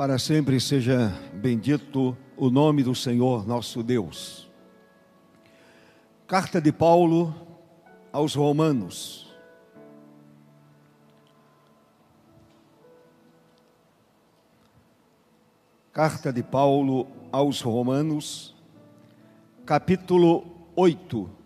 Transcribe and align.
Para 0.00 0.18
sempre 0.18 0.58
seja 0.58 1.12
bendito 1.34 2.16
o 2.34 2.48
nome 2.48 2.82
do 2.82 2.94
Senhor 2.94 3.46
nosso 3.46 3.82
Deus. 3.82 4.50
Carta 6.26 6.58
de 6.58 6.72
Paulo 6.72 7.34
aos 8.10 8.34
Romanos. 8.34 9.30
Carta 15.92 16.32
de 16.32 16.42
Paulo 16.42 17.06
aos 17.30 17.60
Romanos, 17.60 18.56
capítulo 19.66 20.46
8. 20.74 21.39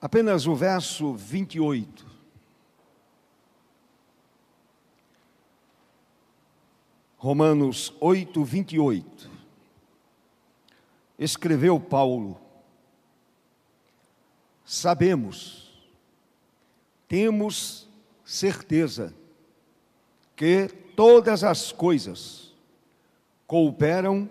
Apenas 0.00 0.46
o 0.46 0.54
verso 0.54 1.12
28. 1.12 2.06
Romanos 7.18 7.92
8, 8.00 8.42
28. 8.42 9.30
Escreveu 11.18 11.78
Paulo: 11.78 12.40
Sabemos, 14.64 15.70
temos 17.06 17.86
certeza 18.24 19.14
que 20.34 20.66
todas 20.96 21.44
as 21.44 21.72
coisas 21.72 22.54
cooperam 23.46 24.30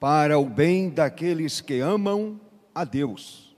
para 0.00 0.36
o 0.36 0.46
bem 0.46 0.90
daqueles 0.90 1.60
que 1.60 1.78
amam 1.78 2.40
a 2.74 2.82
Deus 2.82 3.53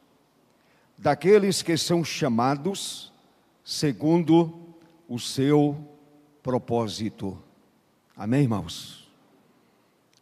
daqueles 0.97 1.63
que 1.63 1.77
são 1.77 2.05
chamados 2.05 3.13
segundo 3.65 4.59
o 5.09 5.19
seu 5.19 5.77
propósito. 6.43 7.37
Amém, 8.17 8.43
irmãos? 8.43 9.09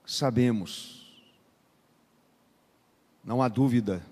Sabemos, 0.05 1.15
não 3.25 3.43
há 3.43 3.49
dúvida, 3.49 4.03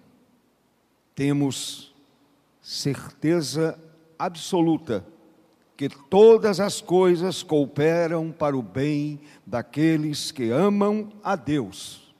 temos 1.15 1.93
certeza 2.63 3.79
absoluta 4.19 5.05
que 5.77 5.89
todas 5.89 6.61
as 6.61 6.81
coisas 6.81 7.43
cooperam 7.43 8.31
para 8.31 8.57
o 8.57 8.63
bem 8.63 9.21
daqueles 9.45 10.31
que 10.31 10.51
amam 10.51 11.13
a 11.23 11.35
Deus, 11.35 12.15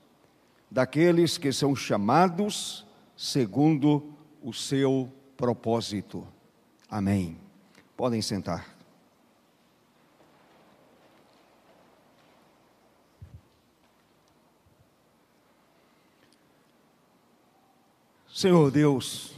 daqueles 0.69 1.37
que 1.37 1.51
são 1.51 1.75
chamados 1.75 2.85
segundo 3.15 4.12
o 4.43 4.53
seu 4.53 5.11
propósito. 5.37 6.27
Amém. 6.89 7.37
Podem 7.95 8.21
sentar. 8.21 8.73
Senhor 18.33 18.69
Deus, 18.71 19.33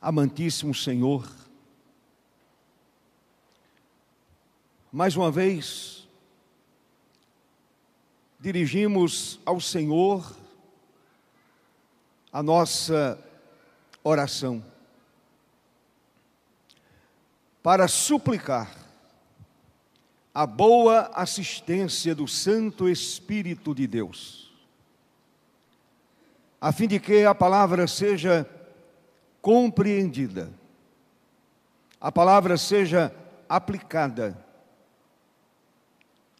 amantíssimo 0.00 0.74
Senhor, 0.74 1.30
mais 4.90 5.14
uma 5.16 5.30
vez 5.30 6.08
dirigimos 8.40 9.38
ao 9.46 9.60
Senhor 9.60 10.41
a 12.32 12.42
nossa 12.42 13.18
oração. 14.02 14.64
Para 17.62 17.86
suplicar 17.86 18.74
a 20.34 20.46
boa 20.46 21.10
assistência 21.14 22.14
do 22.14 22.26
Santo 22.26 22.88
Espírito 22.88 23.74
de 23.74 23.86
Deus, 23.86 24.50
a 26.58 26.72
fim 26.72 26.88
de 26.88 26.98
que 26.98 27.24
a 27.24 27.34
palavra 27.34 27.86
seja 27.86 28.48
compreendida, 29.42 30.50
a 32.00 32.10
palavra 32.10 32.56
seja 32.56 33.14
aplicada 33.48 34.36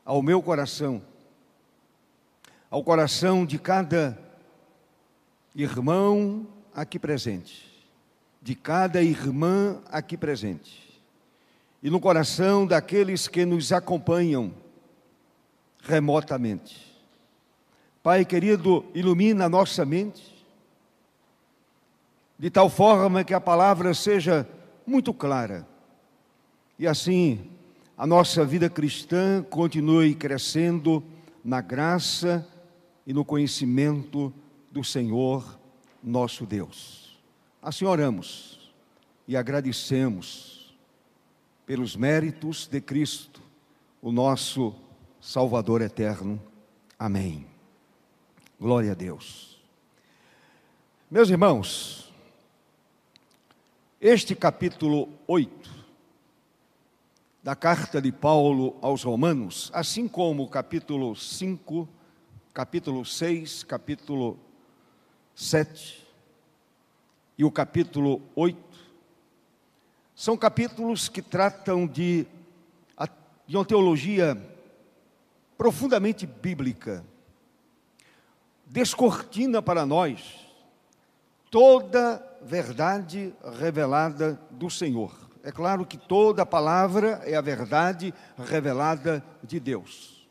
ao 0.05 0.23
meu 0.23 0.43
coração, 0.43 1.03
ao 2.71 2.83
coração 2.83 3.45
de 3.45 3.59
cada 3.59 4.19
irmão 5.55 6.47
aqui 6.75 6.99
presente, 6.99 7.71
de 8.41 8.55
cada 8.55 9.03
irmã 9.03 9.81
aqui 9.91 10.17
presente, 10.17 11.01
e 11.83 11.91
no 11.91 12.01
coração 12.01 12.67
daqueles 12.67 13.29
que 13.29 13.45
nos 13.45 13.73
acompanham 13.73 14.53
remotamente. 15.83 16.91
Pai 18.03 18.25
querido, 18.25 18.85
ilumina 18.95 19.45
a 19.45 19.49
nossa 19.49 19.85
mente, 19.85 20.33
de 22.39 22.51
tal 22.51 22.69
forma 22.69 23.23
que 23.23 23.35
a 23.35 23.41
palavra 23.41 23.95
seja 23.95 24.49
muito 24.87 25.13
clara, 25.13 25.67
e 26.79 26.87
assim 26.87 27.49
a 27.97 28.07
nossa 28.07 28.45
vida 28.45 28.69
cristã 28.71 29.45
continue 29.49 30.15
crescendo 30.15 31.05
na 31.45 31.61
graça 31.61 32.47
e 33.07 33.13
no 33.13 33.25
conhecimento 33.25 34.33
do 34.73 34.83
Senhor 34.83 35.61
nosso 36.03 36.47
Deus. 36.47 37.21
Assim 37.61 37.85
oramos 37.85 38.73
e 39.29 39.37
agradecemos 39.37 40.75
pelos 41.67 41.95
méritos 41.95 42.67
de 42.67 42.81
Cristo, 42.81 43.41
o 44.01 44.11
nosso 44.11 44.75
Salvador 45.21 45.83
eterno. 45.83 46.43
Amém. 46.99 47.47
Glória 48.59 48.93
a 48.93 48.95
Deus. 48.95 49.61
Meus 51.11 51.29
irmãos, 51.29 52.11
este 54.01 54.35
capítulo 54.35 55.11
8 55.29 55.71
da 57.43 57.55
carta 57.55 58.01
de 58.01 58.11
Paulo 58.11 58.77
aos 58.81 59.03
Romanos, 59.03 59.71
assim 59.75 60.09
como 60.09 60.45
o 60.45 60.49
capítulo 60.49 61.15
5, 61.15 61.89
capítulo 62.55 63.05
6, 63.05 63.65
capítulo 63.65 64.39
7 65.35 66.07
e 67.39 67.45
o 67.45 67.51
capítulo 67.51 68.23
8, 68.37 68.59
são 70.15 70.37
capítulos 70.37 71.09
que 71.09 71.23
tratam 71.23 71.87
de, 71.87 72.27
de 73.47 73.57
uma 73.57 73.65
teologia 73.65 74.37
profundamente 75.57 76.27
bíblica, 76.27 77.05
descortina 78.67 79.63
para 79.63 79.85
nós 79.85 80.47
toda 81.51 82.25
verdade 82.43 83.35
revelada 83.59 84.41
do 84.51 84.71
Senhor. 84.71 85.13
É 85.45 85.51
claro 85.51 85.85
que 85.85 85.99
toda 85.99 86.47
palavra 86.47 87.21
é 87.25 87.35
a 87.35 87.41
verdade 87.41 88.15
revelada 88.39 89.25
de 89.43 89.59
Deus. 89.59 90.27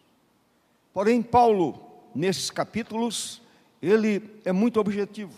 Porém, 0.94 1.22
Paulo, 1.22 1.80
nesses 2.16 2.50
capítulos, 2.50 3.42
ele 3.82 4.40
é 4.46 4.52
muito 4.52 4.80
objetivo. 4.80 5.34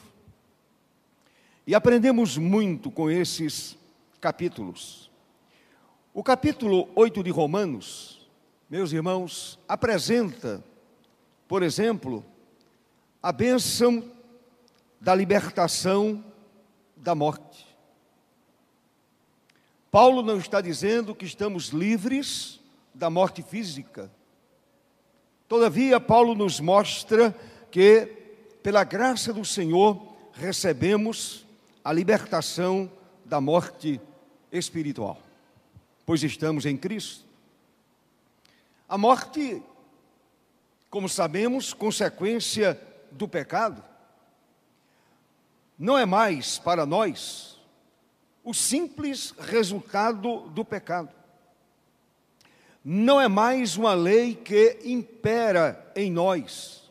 E 1.66 1.74
aprendemos 1.74 2.38
muito 2.38 2.92
com 2.92 3.10
esses 3.10 3.78
capítulos. 4.20 5.10
O 6.14 6.22
capítulo 6.22 6.90
8 6.96 7.24
de 7.24 7.32
Romanos, 7.32 8.28
meus 8.70 8.92
irmãos, 8.92 9.58
apresenta, 9.68 10.64
por 11.48 11.64
exemplo, 11.64 12.26
a 13.22 13.32
bênção 13.32 14.04
da 15.00 15.16
libertação 15.16 16.24
da 16.98 17.16
morte. 17.16 17.66
Paulo 19.90 20.22
não 20.22 20.38
está 20.38 20.60
dizendo 20.60 21.16
que 21.16 21.26
estamos 21.26 21.68
livres 21.68 22.60
da 22.94 23.10
morte 23.10 23.42
física. 23.42 24.12
Todavia, 25.48 26.00
Paulo 26.00 26.36
nos 26.36 26.60
mostra 26.60 27.36
que 27.70 28.23
pela 28.64 28.86
graça 28.86 29.34
do 29.34 29.44
Senhor, 29.44 30.02
recebemos 30.32 31.46
a 31.84 31.92
libertação 31.92 32.90
da 33.26 33.42
morte 33.42 34.00
espiritual, 34.50 35.22
pois 36.06 36.24
estamos 36.24 36.66
em 36.66 36.78
Cristo. 36.78 37.26
A 38.88 38.98
morte, 38.98 39.62
como 40.90 41.10
sabemos, 41.10 41.74
consequência 41.74 42.80
do 43.12 43.28
pecado, 43.28 43.84
não 45.78 45.98
é 45.98 46.06
mais 46.06 46.58
para 46.58 46.86
nós 46.86 47.60
o 48.46 48.54
simples 48.54 49.34
resultado 49.38 50.48
do 50.50 50.64
pecado. 50.64 51.10
Não 52.84 53.20
é 53.20 53.28
mais 53.28 53.76
uma 53.76 53.94
lei 53.94 54.36
que 54.36 54.80
impera 54.86 55.92
em 55.96 56.10
nós 56.10 56.83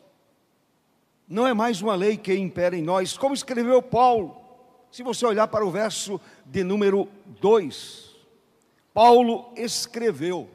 não 1.33 1.47
é 1.47 1.53
mais 1.53 1.81
uma 1.81 1.95
lei 1.95 2.15
que 2.15 2.31
impera 2.35 2.77
em 2.77 2.83
nós, 2.83 3.17
como 3.17 3.33
escreveu 3.33 3.81
Paulo. 3.81 4.39
Se 4.91 5.01
você 5.01 5.25
olhar 5.25 5.47
para 5.47 5.65
o 5.65 5.71
verso 5.71 6.21
de 6.45 6.63
número 6.63 7.09
2, 7.41 8.11
Paulo 8.93 9.51
escreveu: 9.55 10.47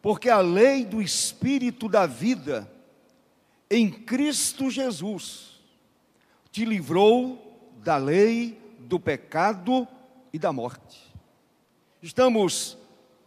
Porque 0.00 0.30
a 0.30 0.40
lei 0.40 0.86
do 0.86 1.02
Espírito 1.02 1.86
da 1.86 2.06
vida 2.06 2.66
em 3.70 3.90
Cristo 3.90 4.70
Jesus 4.70 5.60
te 6.50 6.64
livrou 6.64 7.38
da 7.82 7.98
lei 7.98 8.58
do 8.78 8.98
pecado 8.98 9.86
e 10.32 10.38
da 10.38 10.50
morte. 10.50 11.14
Estamos 12.02 12.78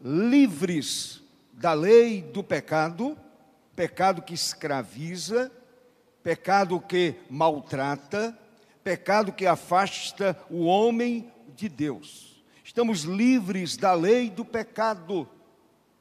livres 0.04 1.22
da 1.54 1.74
lei 1.74 2.24
do 2.24 2.44
pecado, 2.44 3.16
pecado 3.76 4.24
que 4.24 4.34
escraviza, 4.34 5.52
pecado 6.28 6.82
que 6.82 7.16
maltrata, 7.30 8.38
pecado 8.84 9.32
que 9.32 9.46
afasta 9.46 10.38
o 10.50 10.66
homem 10.66 11.32
de 11.56 11.70
Deus. 11.70 12.44
Estamos 12.66 13.04
livres 13.04 13.78
da 13.78 13.94
lei 13.94 14.30
do 14.30 14.44
pecado 14.44 15.26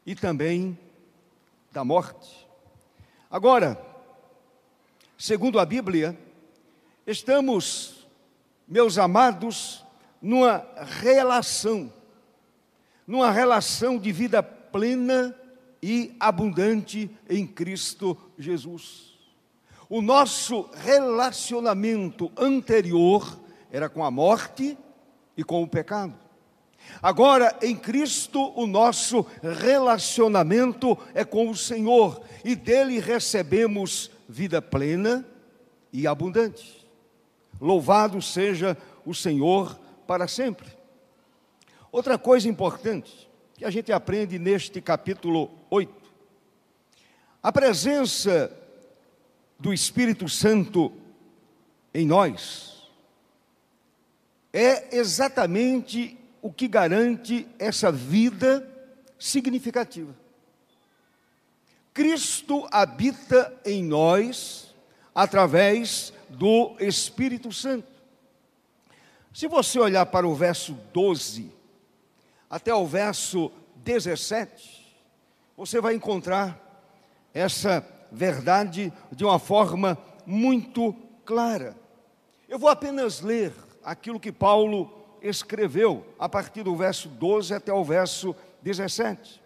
e 0.05 0.17
também 0.17 0.77
da 1.71 1.85
morte. 1.85 2.45
Agora, 3.31 3.81
segundo 5.17 5.61
a 5.61 5.65
Bíblia, 5.65 6.19
estamos, 7.07 8.05
meus 8.67 8.99
amados, 8.99 9.85
numa 10.21 10.67
relação, 11.01 11.93
numa 13.07 13.31
relação 13.31 13.97
de 13.97 14.11
vida 14.11 14.43
plena 14.43 15.33
e 15.81 16.17
abundante 16.19 17.09
em 17.31 17.47
Cristo 17.47 18.19
Jesus. 18.37 19.16
O 19.89 20.03
nosso 20.03 20.69
relacionamento 20.75 22.31
anterior 22.37 23.39
era 23.71 23.89
com 23.89 24.05
a 24.05 24.11
morte 24.11 24.77
e 25.37 25.45
com 25.45 25.63
o 25.63 25.69
pecado. 25.69 26.15
Agora, 27.03 27.57
em 27.63 27.77
Cristo, 27.77 28.53
o 28.57 28.67
nosso 28.67 29.27
relacionamento 29.43 30.97
é 31.15 31.25
com 31.25 31.51
o 31.51 31.57
Senhor 31.57 32.21
e 32.45 32.55
dele 32.55 32.99
recebemos 32.99 34.11
vida 34.29 34.61
plena 34.63 35.25
e 35.93 36.07
abundante. 36.07 36.87
Louvado 37.61 38.21
seja 38.21 38.77
o 39.05 39.15
Senhor 39.15 39.79
para 40.07 40.29
sempre. 40.29 40.69
Outra 41.91 42.19
coisa 42.19 42.49
importante 42.49 43.29
que 43.55 43.65
a 43.65 43.71
gente 43.71 43.93
aprende 43.93 44.39
neste 44.39 44.81
capítulo 44.81 45.51
8: 45.71 45.93
a 47.43 47.53
presença 47.53 48.66
do 49.59 49.73
Espírito 49.73 50.29
Santo 50.29 50.93
em 51.95 52.07
nós 52.07 52.77
é 54.57 54.97
exatamente 54.97 56.19
o 56.41 56.51
que 56.51 56.67
garante 56.67 57.47
essa 57.59 57.93
vida 57.93 58.67
significativa. 59.19 60.17
Cristo 61.93 62.67
habita 62.71 63.55
em 63.67 63.85
nós 63.85 64.75
através 65.15 66.11
do 66.31 66.75
Espírito 66.81 67.53
Santo. 67.53 67.87
Se 69.31 69.47
você 69.47 69.79
olhar 69.79 70.07
para 70.07 70.27
o 70.27 70.35
verso 70.35 70.73
12 70.91 71.53
até 72.49 72.75
o 72.75 72.87
verso 72.87 73.53
17, 73.77 74.97
você 75.55 75.83
vai 75.83 75.95
encontrar 75.95 76.59
essa 77.35 77.87
verdade 78.17 78.91
de 79.13 79.25
uma 79.25 79.39
forma 79.39 79.99
muito 80.25 80.95
clara. 81.25 81.77
Eu 82.49 82.59
vou 82.59 82.71
apenas 82.71 83.21
ler 83.21 83.53
aquilo 83.85 84.19
que 84.19 84.33
Paulo 84.33 84.91
escreveu 85.21 86.05
a 86.19 86.29
partir 86.29 86.63
do 86.63 86.75
verso 86.75 87.09
12 87.09 87.53
até 87.53 87.73
o 87.73 87.85
verso 87.85 88.35
17. 88.63 89.43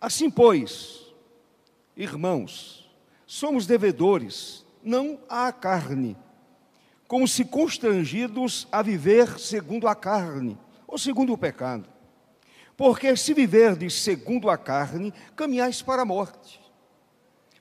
Assim, 0.00 0.30
pois, 0.30 1.12
irmãos, 1.96 2.88
somos 3.26 3.66
devedores, 3.66 4.64
não 4.82 5.18
à 5.28 5.52
carne, 5.52 6.16
como 7.08 7.26
se 7.26 7.44
constrangidos 7.44 8.68
a 8.70 8.80
viver 8.80 9.38
segundo 9.40 9.88
a 9.88 9.94
carne, 9.94 10.56
ou 10.86 10.96
segundo 10.96 11.32
o 11.32 11.38
pecado. 11.38 11.88
Porque 12.76 13.16
se 13.16 13.34
viverdes 13.34 13.94
segundo 13.94 14.48
a 14.48 14.56
carne, 14.56 15.12
caminhais 15.34 15.82
para 15.82 16.02
a 16.02 16.06
morte. 16.06 16.59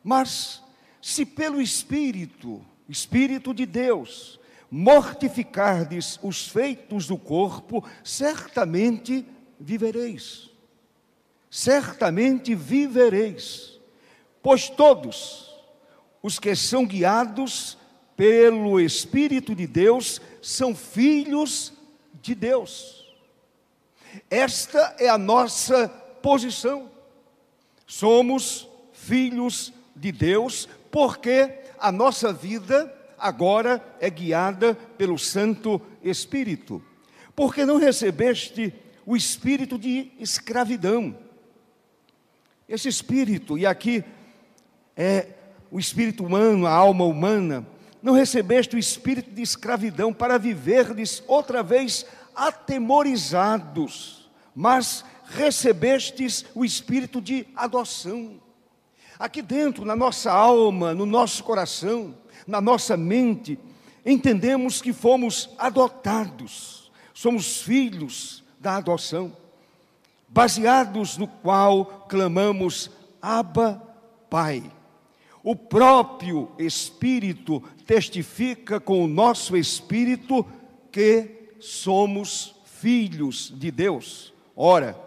Mas 0.04 0.62
se 1.01 1.25
pelo 1.25 1.62
Espírito, 1.62 2.66
Espírito 2.88 3.54
de 3.54 3.66
Deus, 3.66 4.40
mortificardes 4.69 6.19
os 6.22 6.48
feitos 6.48 7.07
do 7.07 7.18
corpo, 7.18 7.84
certamente 8.04 9.25
vivereis. 9.60 10.50
Certamente 11.50 12.54
vivereis. 12.54 13.80
Pois 14.42 14.69
todos 14.69 15.50
os 16.22 16.38
que 16.40 16.56
são 16.56 16.86
guiados 16.86 17.78
pelo 18.16 18.80
Espírito 18.80 19.56
de 19.56 19.66
Deus 19.66 20.22
são 20.42 20.75
filhos 20.75 21.74
de 22.22 22.36
Deus. 22.36 23.07
Esta 24.30 24.96
é 25.00 25.07
a 25.10 25.18
nossa 25.18 25.88
posição. 26.22 26.92
Somos 27.88 28.68
filhos 28.94 29.68
de 29.68 29.79
Deus, 30.12 30.68
porque 30.90 31.60
a 31.80 31.92
nossa 31.92 32.31
vida 32.31 32.94
agora 33.18 33.84
é 34.00 34.10
guiada 34.10 34.74
pelo 34.98 35.18
Santo 35.19 35.81
Espírito. 36.01 36.81
Porque 37.36 37.66
não 37.66 37.78
recebeste 37.78 38.74
o 39.06 39.16
espírito 39.16 39.78
de 39.78 40.12
escravidão. 40.19 41.18
Esse 42.68 42.88
espírito, 42.88 43.57
e 43.57 43.66
aqui 43.66 44.04
é 44.96 45.28
o 45.72 45.80
espírito 45.80 46.25
humano, 46.25 46.66
a 46.68 46.72
alma 46.72 47.06
humana, 47.06 47.66
não 48.01 48.13
recebeste 48.13 48.75
o 48.75 48.80
espírito 48.80 49.31
de 49.31 49.42
escravidão 49.42 50.13
para 50.13 50.38
viverdes 50.38 51.24
outra 51.28 51.62
vez 51.62 52.06
atemorizados, 52.36 54.30
mas 54.56 55.04
recebestes 55.25 56.46
o 56.56 56.63
espírito 56.63 57.22
de 57.22 57.48
adoção. 57.56 58.39
Aqui 59.20 59.42
dentro, 59.42 59.84
na 59.84 59.98
nossa 59.98 60.32
alma, 60.32 60.94
no 60.96 61.06
nosso 61.06 61.44
coração, 61.44 62.16
na 62.48 62.62
nossa 62.62 62.96
mente, 62.96 63.60
entendemos 64.06 64.82
que 64.82 64.94
fomos 64.94 65.50
adotados, 65.58 66.90
somos 67.14 67.62
filhos 67.62 68.46
da 68.62 68.78
adoção, 68.78 69.36
baseados 70.26 71.18
no 71.18 71.28
qual 71.28 72.06
clamamos 72.08 72.90
Abba, 73.22 73.84
Pai. 74.30 74.64
O 75.44 75.54
próprio 75.54 76.50
Espírito 76.58 77.62
testifica 77.86 78.80
com 78.80 79.04
o 79.04 79.08
nosso 79.08 79.58
espírito 79.58 80.46
que 80.94 81.50
somos 81.60 82.56
filhos 82.64 83.54
de 83.54 83.70
Deus. 83.70 84.34
Ora, 84.56 84.98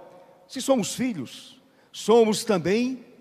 se 0.46 0.60
somos 0.60 0.94
filhos, 0.94 1.58
somos 1.90 2.44
também 2.44 3.11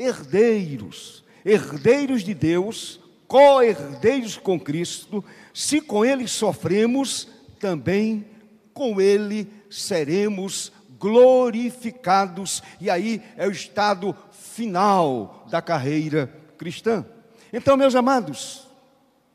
herdeiros, 0.00 1.22
herdeiros 1.44 2.22
de 2.22 2.32
Deus, 2.32 2.98
co-herdeiros 3.28 4.38
com 4.38 4.58
Cristo, 4.58 5.22
se 5.52 5.80
com 5.80 6.04
Ele 6.04 6.26
sofremos, 6.26 7.28
também 7.60 8.24
com 8.72 8.98
Ele 8.98 9.46
seremos 9.68 10.72
glorificados. 10.98 12.62
E 12.80 12.88
aí 12.88 13.22
é 13.36 13.46
o 13.46 13.52
estado 13.52 14.16
final 14.32 15.46
da 15.50 15.60
carreira 15.60 16.34
cristã. 16.56 17.04
Então, 17.52 17.76
meus 17.76 17.94
amados, 17.94 18.66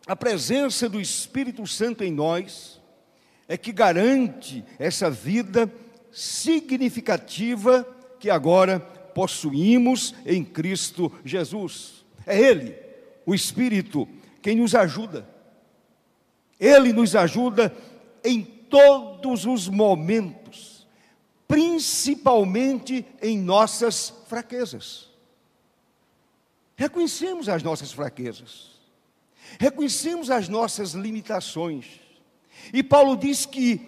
a 0.07 0.15
presença 0.15 0.89
do 0.89 0.99
Espírito 0.99 1.65
Santo 1.67 2.03
em 2.03 2.11
nós 2.11 2.81
é 3.47 3.55
que 3.55 3.71
garante 3.71 4.65
essa 4.79 5.11
vida 5.11 5.71
significativa 6.11 7.87
que 8.19 8.29
agora 8.29 8.79
possuímos 9.15 10.13
em 10.25 10.43
Cristo 10.43 11.09
Jesus. 11.23 12.05
É 12.27 12.37
Ele, 12.37 12.75
o 13.25 13.33
Espírito, 13.33 14.05
quem 14.41 14.57
nos 14.57 14.75
ajuda. 14.75 15.27
Ele 16.59 16.91
nos 16.91 17.15
ajuda 17.15 17.73
em 18.23 18.43
todos 18.43 19.45
os 19.45 19.69
momentos, 19.69 20.85
principalmente 21.47 23.05
em 23.21 23.39
nossas 23.39 24.13
fraquezas. 24.27 25.09
Reconhecemos 26.75 27.47
as 27.47 27.63
nossas 27.63 27.93
fraquezas, 27.93 28.71
reconhecemos 29.57 30.29
as 30.29 30.49
nossas 30.49 30.91
limitações. 30.91 32.01
E 32.73 32.83
Paulo 32.83 33.15
diz 33.15 33.45
que 33.45 33.87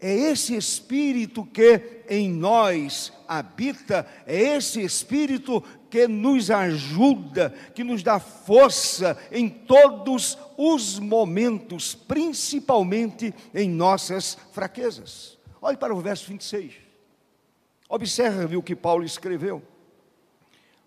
é 0.00 0.14
esse 0.30 0.56
Espírito 0.56 1.44
que 1.44 1.93
em 2.08 2.30
nós 2.30 3.12
habita, 3.26 4.06
é 4.26 4.56
esse 4.56 4.80
Espírito 4.80 5.62
que 5.90 6.06
nos 6.08 6.50
ajuda, 6.50 7.54
que 7.74 7.84
nos 7.84 8.02
dá 8.02 8.18
força 8.18 9.16
em 9.30 9.48
todos 9.48 10.36
os 10.56 10.98
momentos, 10.98 11.94
principalmente 11.94 13.34
em 13.54 13.70
nossas 13.70 14.36
fraquezas. 14.52 15.38
Olhe 15.60 15.76
para 15.76 15.94
o 15.94 16.00
verso 16.00 16.26
26. 16.28 16.74
Observe 17.88 18.56
o 18.56 18.62
que 18.62 18.74
Paulo 18.74 19.04
escreveu. 19.04 19.62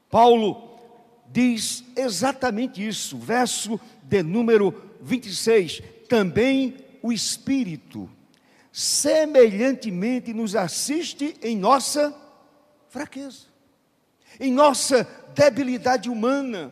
Paulo 0.10 0.78
diz 1.32 1.84
exatamente 1.96 2.86
isso, 2.86 3.18
verso 3.18 3.80
de 4.04 4.24
número 4.24 4.74
26. 5.02 5.82
Também 6.08 6.76
o 7.02 7.12
Espírito 7.12 8.10
semelhantemente 8.78 10.32
nos 10.36 10.56
assiste 10.56 11.36
em 11.42 11.58
nossa 11.58 12.16
fraqueza, 12.90 13.48
em 14.40 14.54
nossa 14.54 15.04
debilidade 15.34 16.12
humana. 16.12 16.72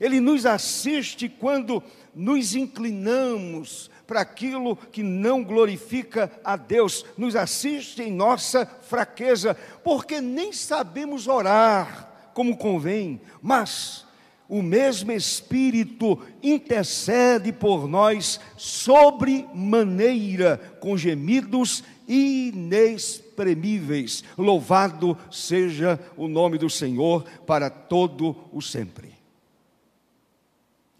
Ele 0.00 0.20
nos 0.20 0.46
assiste 0.46 1.28
quando 1.28 1.82
nos 2.14 2.54
inclinamos 2.54 3.90
para 4.06 4.22
aquilo 4.22 4.74
que 4.74 5.02
não 5.02 5.44
glorifica 5.44 6.32
a 6.42 6.56
Deus, 6.56 7.04
nos 7.18 7.36
assiste 7.36 8.00
em 8.00 8.10
nossa 8.10 8.64
fraqueza, 8.64 9.54
porque 9.84 10.18
nem 10.18 10.50
sabemos 10.50 11.28
orar 11.28 12.30
como 12.32 12.56
convém, 12.56 13.20
mas 13.42 14.06
o 14.52 14.60
mesmo 14.60 15.10
Espírito 15.10 16.20
intercede 16.42 17.50
por 17.50 17.88
nós 17.88 18.38
sobre 18.54 19.48
maneira, 19.54 20.58
com 20.78 20.94
gemidos 20.94 21.82
inexprimíveis. 22.06 24.22
Louvado 24.36 25.16
seja 25.30 25.98
o 26.18 26.28
nome 26.28 26.58
do 26.58 26.68
Senhor 26.68 27.24
para 27.46 27.70
todo 27.70 28.36
o 28.52 28.60
sempre. 28.60 29.14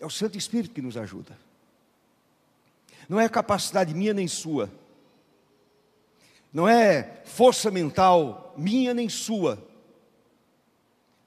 É 0.01 0.07
o 0.07 0.11
Santo 0.11 0.39
Espírito 0.39 0.73
que 0.73 0.81
nos 0.81 0.97
ajuda. 0.97 1.39
Não 3.07 3.21
é 3.21 3.29
capacidade 3.29 3.93
minha 3.93 4.15
nem 4.15 4.29
sua. 4.29 4.71
Não 6.51 6.67
é 6.67 7.21
força 7.27 7.71
mental 7.71 8.55
minha 8.57 8.95
nem 8.95 9.11
sua. 9.11 9.63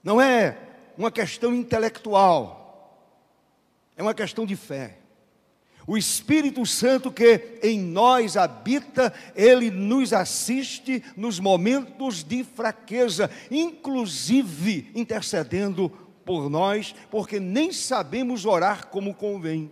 Não 0.03 0.20
é 0.20 0.64
uma 0.97 1.11
questão 1.11 1.53
intelectual, 1.53 2.65
é 3.95 4.01
uma 4.01 4.13
questão 4.13 4.45
de 4.45 4.55
fé. 4.55 4.97
O 5.87 5.97
Espírito 5.97 6.65
Santo 6.65 7.11
que 7.11 7.59
em 7.61 7.79
nós 7.79 8.35
habita, 8.35 9.13
ele 9.35 9.69
nos 9.69 10.13
assiste 10.13 11.03
nos 11.15 11.39
momentos 11.39 12.23
de 12.23 12.43
fraqueza, 12.43 13.29
inclusive 13.51 14.91
intercedendo 14.95 15.89
por 16.25 16.49
nós, 16.49 16.95
porque 17.11 17.39
nem 17.39 17.71
sabemos 17.71 18.45
orar 18.45 18.87
como 18.87 19.13
convém. 19.13 19.69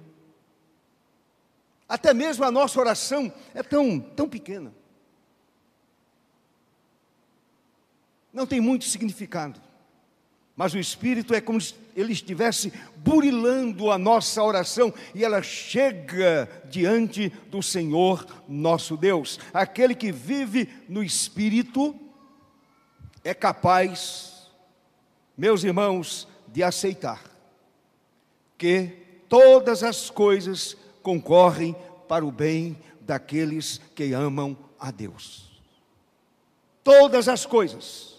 Até 1.90 2.14
mesmo 2.14 2.46
a 2.46 2.52
nossa 2.52 2.80
oração 2.80 3.34
é 3.54 3.64
tão, 3.64 4.00
tão 4.00 4.30
pequena. 4.30 4.74
Não 8.32 8.46
tem 8.46 8.62
muito 8.62 8.86
significado. 8.86 9.60
Mas 10.56 10.74
o 10.74 10.80
Espírito 10.80 11.34
é 11.34 11.42
como 11.42 11.60
se 11.60 11.74
ele 11.96 12.14
estivesse 12.14 12.72
burilando 12.98 13.92
a 13.92 13.98
nossa 13.98 14.44
oração 14.44 14.94
e 15.14 15.24
ela 15.24 15.42
chega 15.42 16.50
diante 16.70 17.30
do 17.50 17.62
Senhor 17.62 18.26
nosso 18.48 18.96
Deus. 18.96 19.40
Aquele 19.54 19.96
que 19.96 20.12
vive 20.12 20.70
no 20.88 21.04
Espírito 21.04 21.96
é 23.24 23.34
capaz, 23.34 24.48
meus 25.36 25.64
irmãos, 25.64 26.28
de 26.48 26.62
aceitar 26.62 27.24
que 28.58 28.92
todas 29.28 29.84
as 29.84 30.10
coisas 30.10 30.78
concorrem 31.02 31.76
para 32.08 32.24
o 32.24 32.32
bem 32.32 32.78
daqueles 33.02 33.82
que 33.96 34.14
amam 34.14 34.56
a 34.80 34.92
Deus. 34.92 35.52
Todas 36.84 37.28
as 37.28 37.46
coisas 37.46 38.13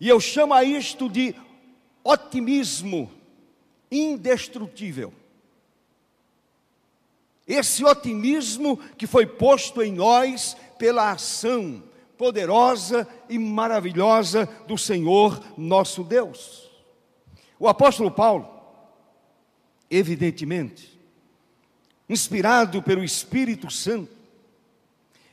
e 0.00 0.08
eu 0.08 0.18
chamo 0.18 0.54
a 0.54 0.64
isto 0.64 1.10
de 1.10 1.34
otimismo 2.02 3.12
indestrutível. 3.92 5.12
Esse 7.46 7.84
otimismo 7.84 8.78
que 8.96 9.06
foi 9.06 9.26
posto 9.26 9.82
em 9.82 9.92
nós 9.92 10.56
pela 10.78 11.10
ação 11.10 11.82
poderosa 12.16 13.06
e 13.28 13.38
maravilhosa 13.38 14.46
do 14.66 14.78
Senhor 14.78 15.42
nosso 15.58 16.02
Deus. 16.02 16.70
O 17.58 17.68
apóstolo 17.68 18.10
Paulo, 18.10 18.48
evidentemente, 19.90 20.98
inspirado 22.08 22.82
pelo 22.82 23.04
Espírito 23.04 23.70
Santo, 23.70 24.16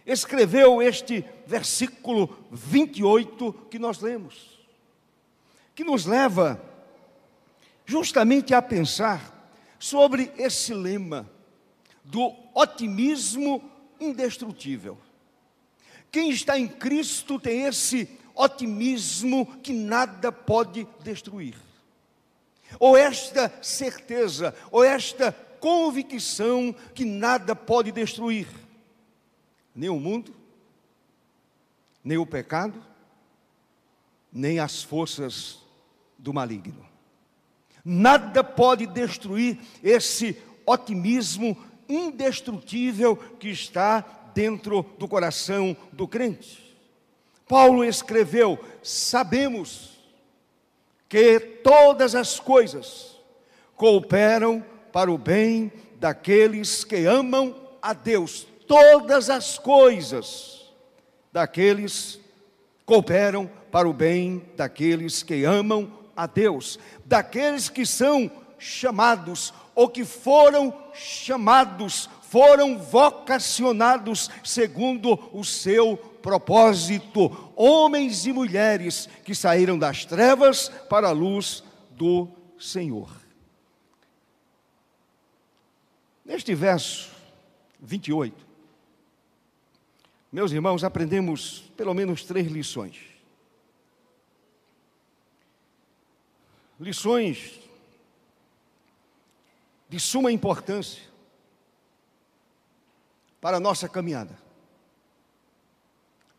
escreveu 0.06 0.82
este 0.82 1.24
versículo 1.46 2.36
28 2.52 3.54
que 3.70 3.80
nós 3.80 4.02
lemos 4.02 4.57
que 5.78 5.84
nos 5.84 6.08
leva 6.08 6.60
justamente 7.86 8.52
a 8.52 8.64
pensar 8.64 9.54
sobre 9.78 10.34
esse 10.36 10.74
lema 10.74 11.30
do 12.04 12.34
otimismo 12.56 13.62
indestrutível. 14.00 14.98
Quem 16.12 16.32
está 16.32 16.58
em 16.58 16.68
Cristo 16.68 17.40
tem 17.40 17.62
esse 17.62 18.10
otimismo 18.34 19.46
que 19.58 19.72
nada 19.72 20.32
pode 20.32 20.88
destruir. 21.04 21.56
Ou 22.80 22.98
esta 22.98 23.54
certeza, 23.62 24.56
ou 24.72 24.84
esta 24.84 25.32
convicção 25.60 26.74
que 26.96 27.06
nada 27.06 27.56
pode 27.56 27.92
destruir. 27.92 28.48
Nem 29.76 29.92
o 29.92 30.00
mundo, 30.00 30.34
nem 32.04 32.18
o 32.18 32.26
pecado, 32.26 32.84
nem 34.34 34.58
as 34.58 34.82
forças 34.82 35.67
do 36.18 36.34
maligno. 36.34 36.86
Nada 37.84 38.44
pode 38.44 38.86
destruir 38.86 39.58
esse 39.84 40.38
otimismo 40.66 41.58
indestrutível 41.88 43.16
que 43.16 43.50
está 43.50 44.04
dentro 44.34 44.84
do 44.98 45.08
coração 45.08 45.76
do 45.94 46.08
crente. 46.08 46.76
Paulo 47.48 47.84
escreveu: 47.84 48.60
Sabemos 48.84 49.98
que 51.08 51.40
todas 51.40 52.14
as 52.14 52.40
coisas 52.40 53.16
cooperam 53.76 54.64
para 54.92 55.12
o 55.12 55.18
bem 55.18 55.72
daqueles 56.00 56.84
que 56.84 57.06
amam 57.06 57.56
a 57.82 57.94
Deus. 57.94 58.46
Todas 58.68 59.30
as 59.30 59.58
coisas 59.58 60.66
daqueles 61.32 62.20
cooperam 62.86 63.50
para 63.72 63.88
o 63.88 63.94
bem 63.94 64.44
daqueles 64.58 65.24
que 65.24 65.46
amam 65.46 65.92
a 66.18 66.26
Deus, 66.26 66.80
daqueles 67.06 67.70
que 67.70 67.86
são 67.86 68.30
chamados 68.58 69.54
ou 69.76 69.88
que 69.88 70.04
foram 70.04 70.74
chamados, 70.96 72.10
foram 72.24 72.80
vocacionados 72.80 74.30
segundo 74.44 75.14
o 75.32 75.46
seu 75.46 75.96
propósito, 75.96 77.54
homens 77.56 78.26
e 78.26 78.34
mulheres 78.34 79.08
que 79.24 79.36
saíram 79.36 79.78
das 79.78 80.04
trevas 80.04 80.70
para 80.90 81.10
a 81.10 81.12
luz 81.12 81.64
do 81.92 82.28
Senhor. 82.60 83.10
Neste 86.26 86.54
verso 86.56 87.12
28, 87.80 88.36
meus 90.32 90.52
irmãos, 90.52 90.84
aprendemos 90.84 91.72
pelo 91.78 91.94
menos 91.94 92.26
três 92.26 92.48
lições. 92.48 93.17
Lições 96.80 97.60
de 99.90 100.00
suma 100.00 100.32
importância 100.32 101.04
para 103.40 103.58
a 103.58 103.60
nossa 103.60 103.88
caminhada, 103.88 104.38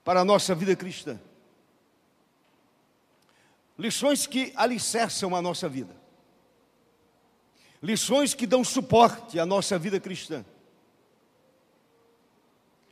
para 0.04 0.21
a 0.21 0.25
nossa 0.25 0.54
vida 0.54 0.75
cristã. 0.76 1.18
Lições 3.78 4.26
que 4.26 4.52
alicerçam 4.57 5.35
a 5.37 5.40
nossa 5.40 5.68
vida. 5.68 5.97
Lições 7.80 8.35
que 8.35 8.47
dão 8.47 8.64
suporte 8.64 9.38
à 9.38 9.47
nossa 9.47 9.78
vida 9.78 10.00
cristã. 10.00 10.45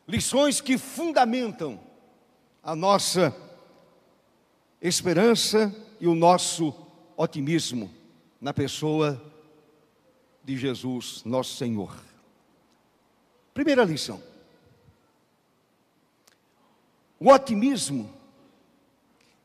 Lições 0.07 0.61
que 0.61 0.79
fundamentam 0.79 1.81
a 2.62 2.76
nossa 2.76 3.35
esperança 4.81 5.75
e 5.99 6.07
o 6.07 6.15
nosso 6.15 6.86
otimismo 7.17 7.91
na 8.41 8.53
pessoa 8.53 9.21
de 10.45 10.57
Jesus, 10.57 11.23
nosso 11.25 11.57
Senhor. 11.57 11.97
Primeira 13.55 13.85
lição: 13.85 14.23
O 17.19 17.31
otimismo 17.31 18.13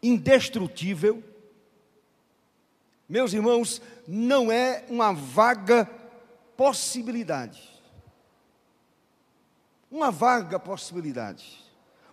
indestrutível, 0.03 1.23
meus 3.07 3.33
irmãos, 3.33 3.81
não 4.07 4.51
é 4.51 4.85
uma 4.89 5.13
vaga 5.13 5.85
possibilidade. 6.57 7.69
Uma 9.89 10.09
vaga 10.09 10.57
possibilidade, 10.57 11.65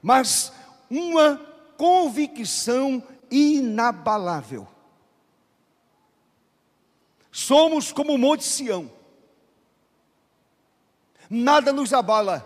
mas 0.02 0.52
uma 0.90 1.36
convicção 1.76 3.02
inabalável. 3.30 4.66
Somos 7.38 7.92
como 7.92 8.14
o 8.14 8.18
Monte 8.18 8.42
Sião, 8.42 8.90
nada 11.30 11.72
nos 11.72 11.92
abala. 11.92 12.44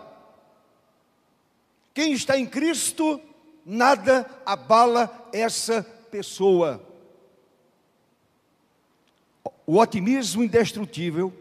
Quem 1.95 2.13
está 2.13 2.37
em 2.37 2.45
Cristo, 2.45 3.19
nada 3.65 4.29
abala 4.45 5.29
essa 5.33 5.81
pessoa. 6.11 6.79
O 9.65 9.79
otimismo 9.79 10.43
indestrutível 10.43 11.33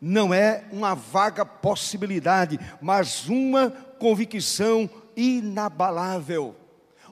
não 0.00 0.32
é 0.32 0.64
uma 0.70 0.94
vaga 0.94 1.44
possibilidade, 1.44 2.60
mas 2.80 3.28
uma 3.28 3.72
convicção 3.98 4.88
inabalável. 5.16 6.54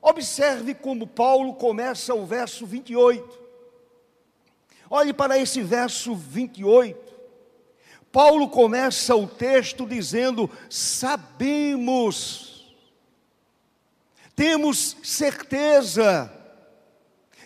Observe 0.01 0.75
como 0.75 1.09
Paulo 1.09 1.55
começa 1.55 2.15
o 2.15 2.25
verso 2.25 2.65
28. 2.65 3.48
Olhe 4.91 5.13
para 5.13 5.39
esse 5.39 5.63
verso 5.63 6.15
28. 6.15 7.09
Paulo 8.11 8.49
começa 8.49 9.15
o 9.15 9.27
texto 9.27 9.87
dizendo: 9.87 10.51
Sabemos 10.71 12.49
temos 14.39 14.97
certeza, 15.03 16.33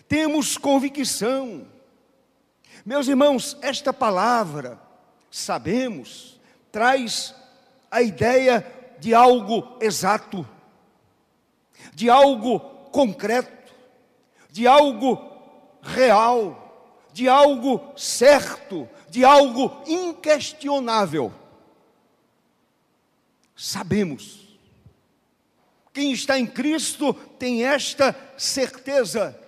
temos 0.07 0.59
convicção. 0.59 1.65
Meus 2.85 3.07
irmãos, 3.07 3.57
esta 3.63 3.91
palavra, 3.91 4.79
sabemos, 5.31 6.39
traz 6.71 7.33
a 7.89 8.03
ideia 8.03 8.63
de 8.99 9.11
algo 9.11 9.75
exato, 9.81 10.47
de 11.95 12.11
algo 12.11 12.59
concreto, 12.91 13.73
de 14.51 14.67
algo 14.67 15.19
real, 15.81 16.62
de 17.13 17.29
algo 17.29 17.93
certo, 17.95 18.89
de 19.09 19.23
algo 19.23 19.81
inquestionável. 19.85 21.31
Sabemos 23.55 24.43
quem 25.93 26.11
está 26.11 26.39
em 26.39 26.47
Cristo 26.47 27.13
tem 27.13 27.63
esta 27.63 28.15
certeza. 28.35 29.39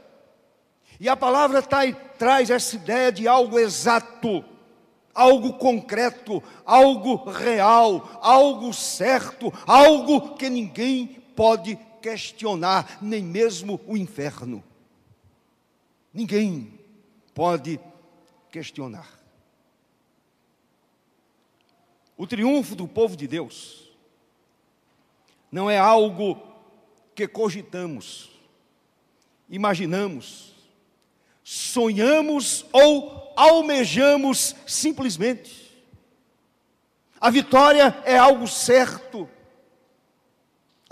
E 1.00 1.10
a 1.10 1.18
palavra 1.18 1.62
tá, 1.62 1.92
traz 1.92 2.52
essa 2.52 2.76
ideia 2.76 3.12
de 3.12 3.28
algo 3.28 3.58
exato, 3.58 4.46
algo 5.14 5.54
concreto, 5.54 6.42
algo 6.64 7.30
real, 7.30 8.20
algo 8.22 8.72
certo, 8.72 9.52
algo 9.66 10.36
que 10.36 10.50
ninguém 10.50 11.08
pode 11.36 11.78
questionar, 12.00 13.00
nem 13.02 13.24
mesmo 13.24 13.82
o 13.88 13.98
inferno. 13.98 14.64
Ninguém 16.14 16.75
pode 17.36 17.80
questionar. 18.50 19.08
O 22.18 22.26
triunfo 22.26 22.76
do 22.76 22.88
povo 22.88 23.18
de 23.18 23.28
Deus 23.28 23.92
não 25.52 25.70
é 25.70 25.78
algo 25.78 26.42
que 27.14 27.28
cogitamos, 27.28 28.30
imaginamos, 29.50 30.56
sonhamos 31.44 32.66
ou 32.72 33.34
almejamos 33.36 34.56
simplesmente. 34.66 35.66
A 37.20 37.30
vitória 37.30 38.02
é 38.06 38.18
algo 38.18 38.48
certo. 38.48 39.30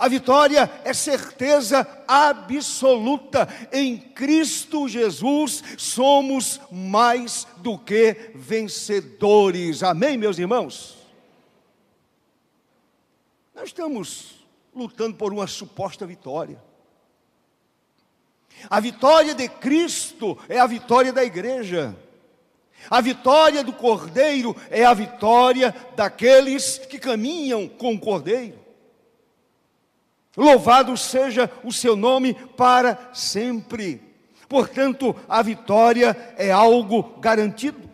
A 0.03 0.09
vitória 0.09 0.69
é 0.83 0.93
certeza 0.93 1.87
absoluta. 2.05 3.47
Em 3.71 3.97
Cristo 3.97 4.85
Jesus 4.85 5.63
somos 5.77 6.59
mais 6.69 7.47
do 7.59 7.79
que 7.79 8.31
vencedores. 8.35 9.81
Amém, 9.81 10.17
meus 10.17 10.37
irmãos? 10.37 10.97
Nós 13.55 13.67
estamos 13.67 14.45
lutando 14.75 15.15
por 15.15 15.31
uma 15.31 15.47
suposta 15.47 16.05
vitória. 16.05 16.61
A 18.69 18.81
vitória 18.81 19.33
de 19.33 19.47
Cristo 19.47 20.37
é 20.49 20.59
a 20.59 20.67
vitória 20.67 21.13
da 21.13 21.23
igreja. 21.23 21.95
A 22.89 22.99
vitória 22.99 23.63
do 23.63 23.71
Cordeiro 23.71 24.53
é 24.69 24.83
a 24.83 24.93
vitória 24.93 25.73
daqueles 25.95 26.77
que 26.77 26.99
caminham 26.99 27.69
com 27.69 27.93
o 27.93 27.99
Cordeiro. 28.01 28.62
Louvado 30.35 30.97
seja 30.97 31.49
o 31.63 31.71
seu 31.71 31.95
nome 31.95 32.33
para 32.33 33.11
sempre. 33.13 34.01
Portanto, 34.49 35.15
a 35.29 35.41
vitória 35.41 36.35
é 36.37 36.51
algo 36.51 37.19
garantido. 37.19 37.89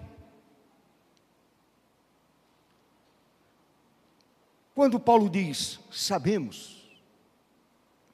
Quando 4.74 5.00
Paulo 5.00 5.30
diz, 5.30 5.80
sabemos, 5.92 6.90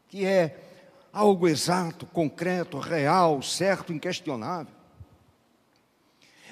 que 0.08 0.26
é 0.26 0.60
algo 1.14 1.48
exato, 1.48 2.08
concreto, 2.08 2.80
real, 2.80 3.42
certo, 3.44 3.94
inquestionável. 3.94 4.74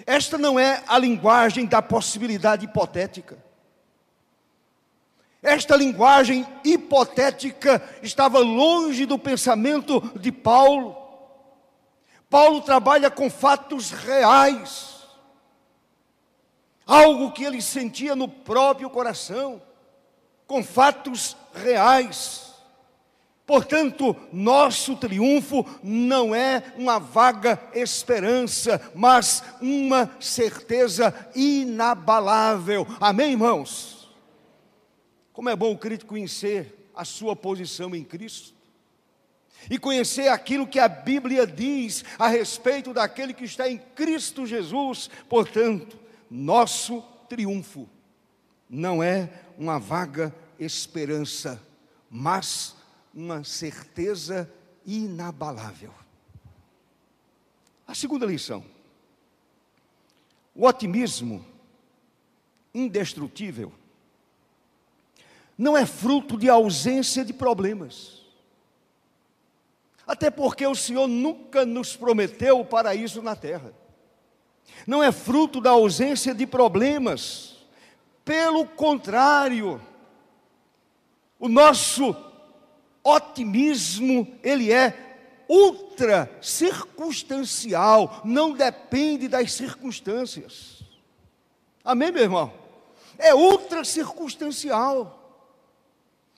Esta 0.05 0.37
não 0.37 0.59
é 0.59 0.83
a 0.87 0.97
linguagem 0.99 1.65
da 1.65 1.81
possibilidade 1.81 2.65
hipotética. 2.65 3.37
Esta 5.43 5.75
linguagem 5.75 6.47
hipotética 6.63 7.83
estava 8.01 8.39
longe 8.39 9.05
do 9.05 9.19
pensamento 9.19 9.99
de 10.17 10.31
Paulo. 10.31 10.95
Paulo 12.29 12.61
trabalha 12.61 13.11
com 13.11 13.29
fatos 13.29 13.91
reais, 13.91 15.03
algo 16.87 17.33
que 17.33 17.43
ele 17.43 17.61
sentia 17.61 18.15
no 18.15 18.29
próprio 18.29 18.89
coração 18.89 19.61
com 20.47 20.63
fatos 20.63 21.35
reais. 21.53 22.53
Portanto, 23.45 24.15
nosso 24.31 24.95
triunfo 24.95 25.65
não 25.83 26.33
é 26.33 26.63
uma 26.77 26.99
vaga 26.99 27.61
esperança, 27.73 28.81
mas 28.95 29.43
uma 29.61 30.09
certeza 30.21 31.13
inabalável. 31.35 32.87
Amém, 33.01 33.31
irmãos? 33.31 33.92
Como 35.33 35.49
é 35.49 35.55
bom 35.55 35.73
o 35.73 35.77
crítico 35.77 36.09
conhecer 36.09 36.89
a 36.95 37.03
sua 37.03 37.35
posição 37.35 37.93
em 37.95 38.03
Cristo 38.03 38.53
e 39.69 39.79
conhecer 39.79 40.27
aquilo 40.27 40.67
que 40.67 40.79
a 40.79 40.87
Bíblia 40.87 41.47
diz 41.47 42.05
a 42.19 42.27
respeito 42.27 42.93
daquele 42.93 43.33
que 43.33 43.43
está 43.43 43.67
em 43.67 43.77
Cristo 43.77 44.45
Jesus. 44.45 45.09
Portanto, 45.27 45.97
nosso 46.29 47.01
triunfo 47.27 47.89
não 48.69 49.01
é 49.01 49.29
uma 49.57 49.79
vaga 49.79 50.33
esperança, 50.59 51.61
mas 52.09 52.75
uma 53.13 53.43
certeza 53.43 54.51
inabalável. 54.85 55.93
A 57.87 57.95
segunda 57.95 58.25
lição: 58.25 58.63
o 60.53 60.67
otimismo 60.67 61.45
indestrutível 62.73 63.71
não 65.57 65.77
é 65.77 65.85
fruto 65.85 66.37
de 66.37 66.49
ausência 66.49 67.23
de 67.23 67.33
problemas. 67.33 68.23
Até 70.05 70.29
porque 70.29 70.65
o 70.65 70.75
Senhor 70.75 71.07
nunca 71.07 71.65
nos 71.65 71.95
prometeu 71.95 72.59
o 72.59 72.65
paraíso 72.65 73.21
na 73.21 73.35
terra. 73.35 73.73
Não 74.85 75.01
é 75.01 75.11
fruto 75.11 75.61
da 75.61 75.69
ausência 75.71 76.33
de 76.33 76.45
problemas 76.45 77.53
pelo 78.25 78.65
contrário, 78.65 79.81
o 81.37 81.49
nosso 81.49 82.15
otimismo, 83.03 84.27
ele 84.41 84.71
é 84.71 85.43
ultra 85.47 86.31
circunstancial, 86.41 88.21
não 88.23 88.53
depende 88.53 89.27
das 89.27 89.51
circunstâncias. 89.51 90.81
Amém, 91.83 92.11
meu 92.11 92.23
irmão? 92.23 92.53
É 93.17 93.35
ultra 93.35 93.83
circunstancial. 93.83 95.22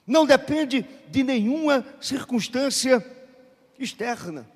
Não 0.06 0.24
depende 0.24 0.86
de 1.08 1.22
nenhuma 1.22 1.84
circunstância 2.00 3.04
externa. 3.78 4.48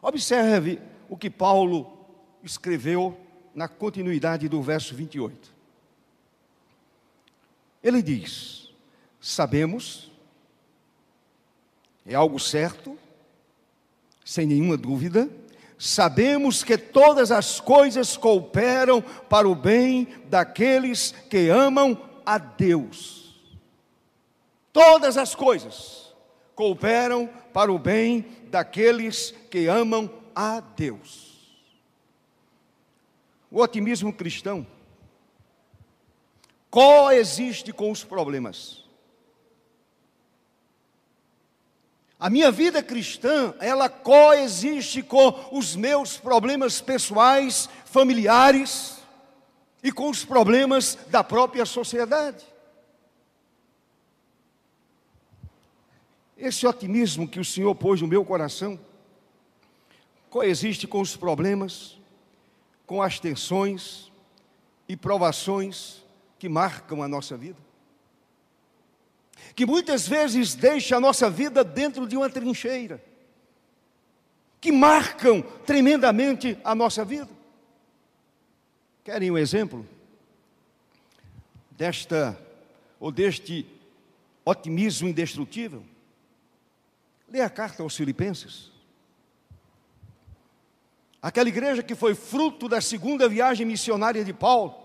Observe 0.00 0.80
o 1.08 1.16
que 1.16 1.28
Paulo 1.28 2.06
escreveu 2.42 3.18
na 3.54 3.68
continuidade 3.68 4.48
do 4.48 4.62
verso 4.62 4.94
28. 4.94 5.50
Ele 7.82 8.02
diz: 8.02 8.70
Sabemos 9.20 10.10
É 12.04 12.14
algo 12.14 12.38
certo, 12.38 12.98
sem 14.24 14.46
nenhuma 14.46 14.76
dúvida. 14.76 15.28
Sabemos 15.78 16.62
que 16.62 16.78
todas 16.78 17.32
as 17.32 17.60
coisas 17.60 18.16
cooperam 18.16 19.02
para 19.02 19.48
o 19.48 19.54
bem 19.54 20.08
daqueles 20.28 21.12
que 21.28 21.48
amam 21.48 22.00
a 22.24 22.38
Deus. 22.38 23.21
Todas 24.72 25.18
as 25.18 25.34
coisas 25.34 26.14
cooperam 26.54 27.28
para 27.52 27.72
o 27.72 27.78
bem 27.78 28.26
daqueles 28.48 29.32
que 29.50 29.66
amam 29.66 30.10
a 30.34 30.60
Deus. 30.60 31.30
O 33.50 33.60
otimismo 33.60 34.12
cristão 34.12 34.66
coexiste 36.70 37.70
com 37.70 37.90
os 37.90 38.02
problemas. 38.02 38.82
A 42.18 42.30
minha 42.30 42.50
vida 42.50 42.82
cristã, 42.82 43.52
ela 43.58 43.90
coexiste 43.90 45.02
com 45.02 45.48
os 45.50 45.76
meus 45.76 46.16
problemas 46.16 46.80
pessoais, 46.80 47.68
familiares 47.84 49.02
e 49.82 49.92
com 49.92 50.08
os 50.08 50.24
problemas 50.24 50.96
da 51.08 51.22
própria 51.22 51.66
sociedade. 51.66 52.51
Esse 56.42 56.66
otimismo 56.66 57.28
que 57.28 57.38
o 57.38 57.44
Senhor 57.44 57.72
pôs 57.72 58.02
no 58.02 58.08
meu 58.08 58.24
coração 58.24 58.76
coexiste 60.28 60.88
com 60.88 61.00
os 61.00 61.16
problemas, 61.16 62.00
com 62.84 63.00
as 63.00 63.20
tensões 63.20 64.10
e 64.88 64.96
provações 64.96 66.02
que 66.40 66.48
marcam 66.48 67.00
a 67.00 67.06
nossa 67.06 67.36
vida. 67.36 67.60
Que 69.54 69.64
muitas 69.64 70.08
vezes 70.08 70.56
deixa 70.56 70.96
a 70.96 71.00
nossa 71.00 71.30
vida 71.30 71.62
dentro 71.62 72.08
de 72.08 72.16
uma 72.16 72.28
trincheira. 72.28 73.00
Que 74.60 74.72
marcam 74.72 75.42
tremendamente 75.64 76.58
a 76.64 76.74
nossa 76.74 77.04
vida. 77.04 77.30
Querem 79.04 79.30
um 79.30 79.38
exemplo 79.38 79.86
desta 81.70 82.36
ou 82.98 83.12
deste 83.12 83.64
otimismo 84.44 85.06
indestrutível? 85.06 85.91
Leia 87.32 87.46
a 87.46 87.50
carta 87.50 87.82
aos 87.82 87.96
Filipenses. 87.96 88.70
Aquela 91.22 91.48
igreja 91.48 91.82
que 91.82 91.94
foi 91.94 92.14
fruto 92.14 92.68
da 92.68 92.78
segunda 92.78 93.26
viagem 93.26 93.64
missionária 93.64 94.22
de 94.22 94.34
Paulo. 94.34 94.76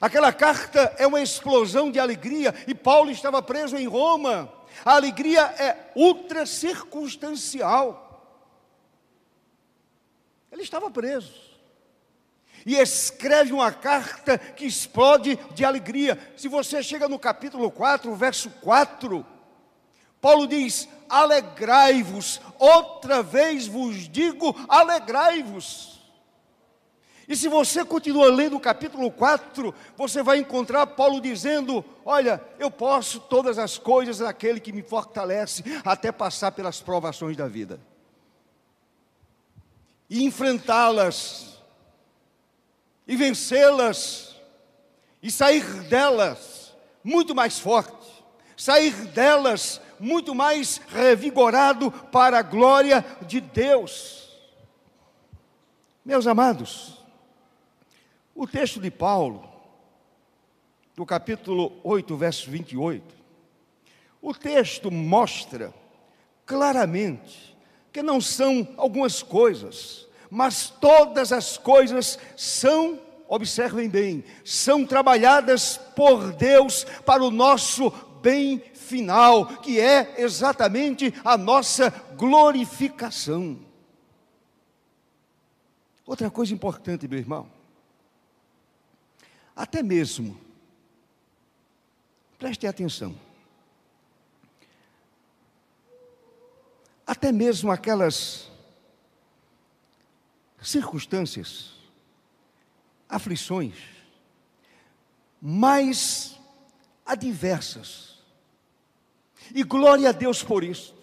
Aquela 0.00 0.32
carta 0.32 0.94
é 0.96 1.06
uma 1.06 1.20
explosão 1.20 1.90
de 1.90 1.98
alegria 2.00 2.54
e 2.66 2.74
Paulo 2.74 3.10
estava 3.10 3.42
preso 3.42 3.76
em 3.76 3.86
Roma. 3.86 4.50
A 4.82 4.94
alegria 4.94 5.42
é 5.42 5.92
ultra 5.94 6.46
circunstancial. 6.46 8.08
Ele 10.50 10.62
estava 10.62 10.90
preso. 10.90 11.34
E 12.64 12.76
escreve 12.76 13.52
uma 13.52 13.72
carta 13.72 14.38
que 14.38 14.64
explode 14.64 15.38
de 15.54 15.66
alegria. 15.66 16.18
Se 16.34 16.48
você 16.48 16.82
chega 16.82 17.10
no 17.10 17.18
capítulo 17.18 17.70
4, 17.70 18.14
verso 18.14 18.48
4, 18.62 19.26
Paulo 20.22 20.46
diz: 20.46 20.88
alegrai-vos, 21.06 22.40
outra 22.58 23.22
vez 23.22 23.66
vos 23.66 24.08
digo, 24.08 24.56
alegrai-vos. 24.66 26.00
E 27.28 27.36
se 27.36 27.46
você 27.48 27.84
continua 27.84 28.30
lendo 28.30 28.56
o 28.56 28.60
capítulo 28.60 29.10
4, 29.10 29.74
você 29.96 30.22
vai 30.22 30.38
encontrar 30.38 30.86
Paulo 30.86 31.20
dizendo: 31.20 31.84
Olha, 32.06 32.42
eu 32.58 32.70
posso 32.70 33.20
todas 33.20 33.58
as 33.58 33.76
coisas 33.76 34.20
naquele 34.20 34.60
que 34.60 34.72
me 34.72 34.82
fortalece, 34.82 35.62
até 35.84 36.10
passar 36.10 36.52
pelas 36.52 36.80
provações 36.80 37.36
da 37.36 37.46
vida 37.46 37.78
e 40.12 40.24
enfrentá-las, 40.24 41.58
e 43.08 43.16
vencê-las, 43.16 44.36
e 45.22 45.30
sair 45.30 45.64
delas 45.84 46.76
muito 47.02 47.34
mais 47.34 47.58
forte, 47.58 48.22
sair 48.54 48.92
delas 49.06 49.80
muito 50.02 50.34
mais 50.34 50.80
revigorado 50.88 51.92
para 51.92 52.40
a 52.40 52.42
glória 52.42 53.06
de 53.24 53.40
Deus. 53.40 54.28
Meus 56.04 56.26
amados, 56.26 56.98
o 58.34 58.44
texto 58.44 58.80
de 58.80 58.90
Paulo, 58.90 59.48
do 60.96 61.06
capítulo 61.06 61.78
8, 61.84 62.16
verso 62.16 62.50
28, 62.50 63.14
o 64.20 64.34
texto 64.34 64.90
mostra 64.90 65.72
claramente 66.44 67.56
que 67.92 68.02
não 68.02 68.20
são 68.20 68.66
algumas 68.76 69.22
coisas, 69.22 70.08
mas 70.28 70.68
todas 70.68 71.30
as 71.30 71.56
coisas 71.56 72.18
são, 72.36 72.98
observem 73.28 73.88
bem, 73.88 74.24
são 74.44 74.84
trabalhadas 74.84 75.76
por 75.94 76.32
Deus 76.32 76.82
para 77.06 77.22
o 77.22 77.30
nosso 77.30 77.92
bem 78.20 78.62
final, 78.82 79.46
que 79.58 79.80
é 79.80 80.20
exatamente 80.20 81.14
a 81.24 81.38
nossa 81.38 81.90
glorificação. 82.16 83.58
Outra 86.04 86.30
coisa 86.30 86.52
importante, 86.52 87.08
meu 87.08 87.18
irmão, 87.18 87.50
até 89.54 89.82
mesmo, 89.82 90.38
preste 92.38 92.66
atenção, 92.66 93.14
até 97.06 97.30
mesmo 97.30 97.70
aquelas 97.70 98.50
circunstâncias, 100.60 101.72
aflições, 103.08 103.74
mais 105.40 106.38
adversas, 107.04 108.11
e 109.54 109.62
glória 109.62 110.08
a 110.08 110.12
Deus 110.12 110.42
por 110.42 110.64
isso. 110.64 110.94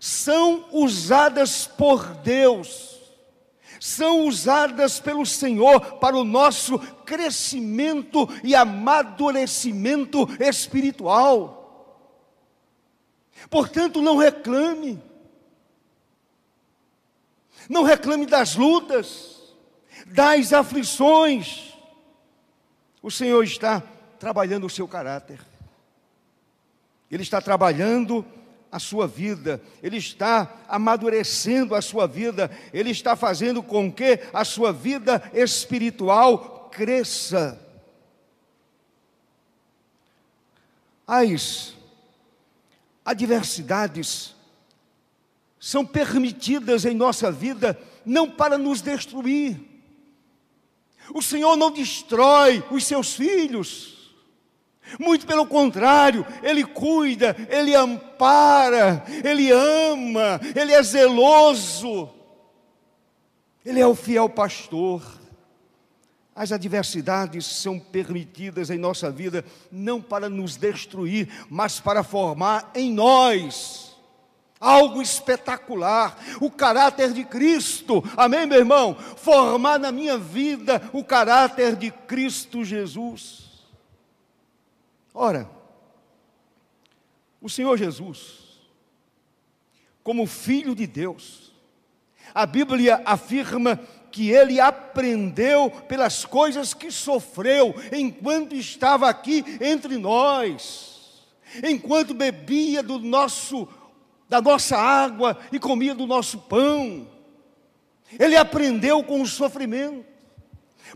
São 0.00 0.66
usadas 0.72 1.66
por 1.66 2.04
Deus, 2.16 2.98
são 3.80 4.26
usadas 4.26 5.00
pelo 5.00 5.24
Senhor 5.26 5.80
para 5.98 6.16
o 6.16 6.24
nosso 6.24 6.78
crescimento 7.04 8.28
e 8.44 8.54
amadurecimento 8.54 10.28
espiritual. 10.40 11.58
Portanto, 13.48 14.02
não 14.02 14.16
reclame, 14.16 15.02
não 17.68 17.82
reclame 17.82 18.26
das 18.26 18.56
lutas, 18.56 19.54
das 20.06 20.52
aflições. 20.52 21.74
O 23.02 23.10
Senhor 23.10 23.42
está 23.44 23.82
trabalhando 24.18 24.66
o 24.66 24.70
seu 24.70 24.88
caráter. 24.88 25.47
Ele 27.10 27.22
está 27.22 27.40
trabalhando 27.40 28.24
a 28.70 28.78
sua 28.78 29.06
vida, 29.06 29.62
Ele 29.82 29.96
está 29.96 30.64
amadurecendo 30.68 31.74
a 31.74 31.80
sua 31.80 32.06
vida, 32.06 32.50
Ele 32.72 32.90
está 32.90 33.16
fazendo 33.16 33.62
com 33.62 33.90
que 33.90 34.20
a 34.32 34.44
sua 34.44 34.72
vida 34.72 35.30
espiritual 35.34 36.68
cresça. 36.70 37.58
As 41.06 41.74
adversidades 43.04 44.34
são 45.58 45.84
permitidas 45.84 46.84
em 46.84 46.94
nossa 46.94 47.32
vida 47.32 47.78
não 48.04 48.30
para 48.30 48.58
nos 48.58 48.82
destruir. 48.82 49.58
O 51.14 51.22
Senhor 51.22 51.56
não 51.56 51.70
destrói 51.70 52.62
os 52.70 52.84
seus 52.86 53.14
filhos. 53.14 53.97
Muito 54.98 55.26
pelo 55.26 55.46
contrário, 55.46 56.26
Ele 56.42 56.64
cuida, 56.64 57.36
Ele 57.48 57.74
ampara, 57.74 59.04
Ele 59.24 59.50
ama, 59.50 60.40
Ele 60.54 60.72
é 60.72 60.82
zeloso, 60.82 62.10
Ele 63.64 63.80
é 63.80 63.86
o 63.86 63.94
fiel 63.94 64.28
pastor. 64.28 65.02
As 66.34 66.52
adversidades 66.52 67.44
são 67.44 67.80
permitidas 67.80 68.70
em 68.70 68.78
nossa 68.78 69.10
vida 69.10 69.44
não 69.72 70.00
para 70.00 70.28
nos 70.28 70.56
destruir, 70.56 71.28
mas 71.50 71.80
para 71.80 72.04
formar 72.04 72.70
em 72.76 72.92
nós 72.92 73.88
algo 74.60 75.00
espetacular, 75.00 76.18
o 76.40 76.50
caráter 76.50 77.12
de 77.12 77.24
Cristo. 77.24 78.02
Amém, 78.16 78.46
meu 78.46 78.58
irmão? 78.58 78.96
Formar 79.16 79.78
na 79.78 79.92
minha 79.92 80.18
vida 80.18 80.82
o 80.92 81.04
caráter 81.04 81.76
de 81.76 81.90
Cristo 81.90 82.64
Jesus. 82.64 83.47
Ora, 85.20 85.50
o 87.40 87.50
Senhor 87.50 87.76
Jesus, 87.76 88.60
como 90.04 90.28
Filho 90.28 90.76
de 90.76 90.86
Deus, 90.86 91.52
a 92.32 92.46
Bíblia 92.46 93.02
afirma 93.04 93.80
que 94.12 94.30
ele 94.30 94.60
aprendeu 94.60 95.72
pelas 95.88 96.24
coisas 96.24 96.72
que 96.72 96.92
sofreu 96.92 97.74
enquanto 97.90 98.54
estava 98.54 99.08
aqui 99.08 99.44
entre 99.60 99.98
nós. 99.98 101.26
enquanto 101.64 102.14
bebia 102.14 102.80
do 102.80 103.00
nosso 103.00 103.66
da 104.28 104.40
nossa 104.40 104.76
água 104.76 105.36
e 105.50 105.58
comia 105.58 105.96
do 105.96 106.06
nosso 106.06 106.38
pão. 106.42 107.08
Ele 108.20 108.36
aprendeu 108.36 109.02
com 109.02 109.20
o 109.20 109.26
sofrimento. 109.26 110.17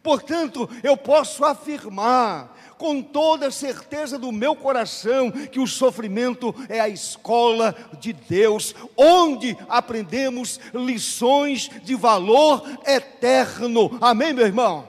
Portanto, 0.01 0.69
eu 0.83 0.97
posso 0.97 1.45
afirmar 1.45 2.57
com 2.79 3.01
toda 3.01 3.51
certeza 3.51 4.19
do 4.19 4.33
meu 4.33 4.57
coração 4.57 5.31
que 5.31 5.61
o 5.61 5.69
sofrimento 5.69 6.55
é 6.69 6.81
a 6.81 6.89
escola 6.89 7.77
de 8.01 8.13
Deus, 8.13 8.75
onde 8.97 9.57
aprendemos 9.69 10.59
lições 10.75 11.71
de 11.85 11.95
valor 11.95 12.65
eterno. 12.85 13.97
Amém, 14.01 14.33
meu 14.33 14.47
irmão? 14.47 14.89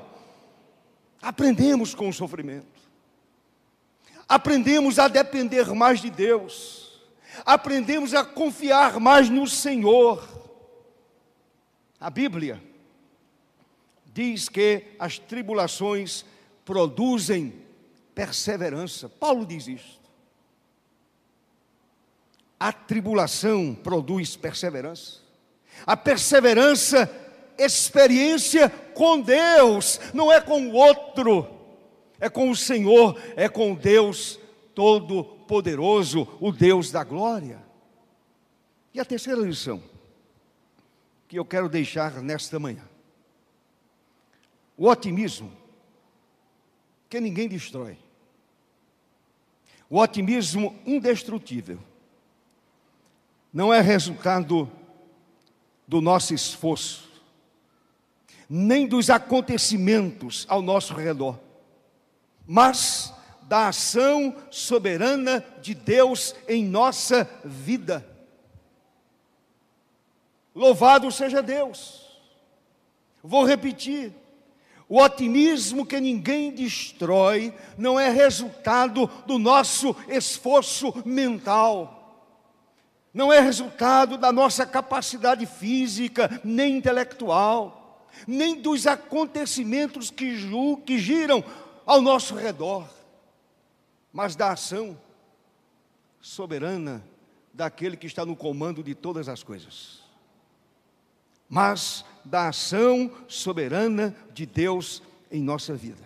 Aprendemos 1.21 1.93
com 1.93 2.09
o 2.09 2.13
sofrimento. 2.13 2.65
Aprendemos 4.27 4.97
a 4.97 5.07
depender 5.07 5.71
mais 5.73 6.01
de 6.01 6.09
Deus. 6.09 6.99
Aprendemos 7.45 8.15
a 8.15 8.25
confiar 8.25 8.99
mais 8.99 9.29
no 9.29 9.45
Senhor. 9.47 10.27
A 11.99 12.09
Bíblia 12.09 12.72
diz 14.13 14.47
que 14.47 14.83
as 14.99 15.17
tribulações 15.17 16.25
produzem 16.63 17.53
perseverança. 18.13 19.09
Paulo 19.09 19.45
diz 19.45 19.67
isso. 19.67 19.99
A 22.59 22.71
tribulação 22.71 23.75
produz 23.75 24.35
perseverança. 24.35 25.19
A 25.85 25.97
perseverança, 25.97 27.09
experiência 27.57 28.69
com 28.69 29.19
Deus, 29.19 29.99
não 30.13 30.31
é 30.31 30.39
com 30.39 30.67
o 30.67 30.73
outro, 30.73 31.47
é 32.19 32.29
com 32.29 32.49
o 32.49 32.55
Senhor, 32.55 33.19
é 33.35 33.49
com 33.49 33.73
Deus 33.73 34.39
Todo-Poderoso, 34.73 36.27
o 36.39 36.51
Deus 36.51 36.91
da 36.91 37.03
glória. 37.03 37.61
E 38.93 38.99
a 38.99 39.05
terceira 39.05 39.41
lição 39.41 39.81
que 41.27 41.37
eu 41.37 41.43
quero 41.43 41.67
deixar 41.67 42.21
nesta 42.21 42.59
manhã: 42.59 42.87
o 44.77 44.87
otimismo 44.87 45.51
que 47.09 47.19
ninguém 47.19 47.47
destrói. 47.47 47.97
O 49.89 49.99
otimismo 49.99 50.75
indestrutível 50.85 51.79
não 53.53 53.71
é 53.71 53.79
resultado 53.79 54.69
do 55.87 56.01
nosso 56.01 56.33
esforço, 56.33 57.07
nem 58.49 58.87
dos 58.87 59.11
acontecimentos 59.11 60.45
ao 60.49 60.61
nosso 60.61 60.95
redor, 60.95 61.39
mas 62.47 63.13
da 63.43 63.67
ação 63.67 64.35
soberana 64.49 65.45
de 65.61 65.75
Deus 65.75 66.33
em 66.47 66.65
nossa 66.65 67.29
vida. 67.45 68.03
Louvado 70.55 71.11
seja 71.11 71.41
Deus. 71.41 72.19
Vou 73.21 73.45
repetir. 73.45 74.22
O 74.87 75.01
otimismo 75.01 75.85
que 75.85 75.99
ninguém 75.99 76.51
destrói 76.51 77.53
não 77.77 77.99
é 77.99 78.09
resultado 78.09 79.07
do 79.25 79.39
nosso 79.39 79.95
esforço 80.07 80.93
mental, 81.05 81.99
não 83.13 83.31
é 83.31 83.39
resultado 83.39 84.17
da 84.17 84.31
nossa 84.31 84.65
capacidade 84.65 85.45
física 85.45 86.41
nem 86.43 86.77
intelectual, 86.77 88.07
nem 88.27 88.59
dos 88.59 88.85
acontecimentos 88.85 90.09
que, 90.09 90.35
que 90.85 90.97
giram 90.99 91.43
ao 91.85 92.01
nosso 92.01 92.35
redor, 92.35 92.87
mas 94.11 94.35
da 94.35 94.51
ação 94.51 94.97
soberana 96.19 97.03
daquele 97.53 97.95
que 97.95 98.07
está 98.07 98.25
no 98.25 98.35
comando 98.35 98.83
de 98.83 98.95
todas 98.95 99.29
as 99.29 99.43
coisas. 99.43 100.01
Mas 101.47 102.03
da 102.25 102.49
ação 102.49 103.11
soberana 103.27 104.15
de 104.33 104.45
Deus 104.45 105.01
em 105.31 105.41
nossa 105.41 105.73
vida. 105.73 106.03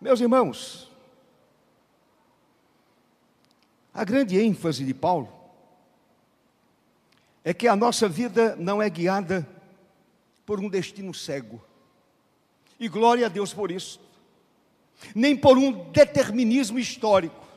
Meus 0.00 0.20
irmãos, 0.20 0.90
a 3.92 4.04
grande 4.04 4.40
ênfase 4.40 4.84
de 4.84 4.94
Paulo 4.94 5.40
é 7.44 7.52
que 7.52 7.68
a 7.68 7.76
nossa 7.76 8.08
vida 8.08 8.56
não 8.56 8.80
é 8.80 8.88
guiada 8.88 9.46
por 10.44 10.60
um 10.60 10.68
destino 10.68 11.12
cego. 11.12 11.62
E 12.78 12.88
glória 12.88 13.26
a 13.26 13.28
Deus 13.28 13.52
por 13.52 13.70
isso. 13.70 14.00
Nem 15.14 15.36
por 15.36 15.56
um 15.56 15.90
determinismo 15.90 16.78
histórico. 16.78 17.49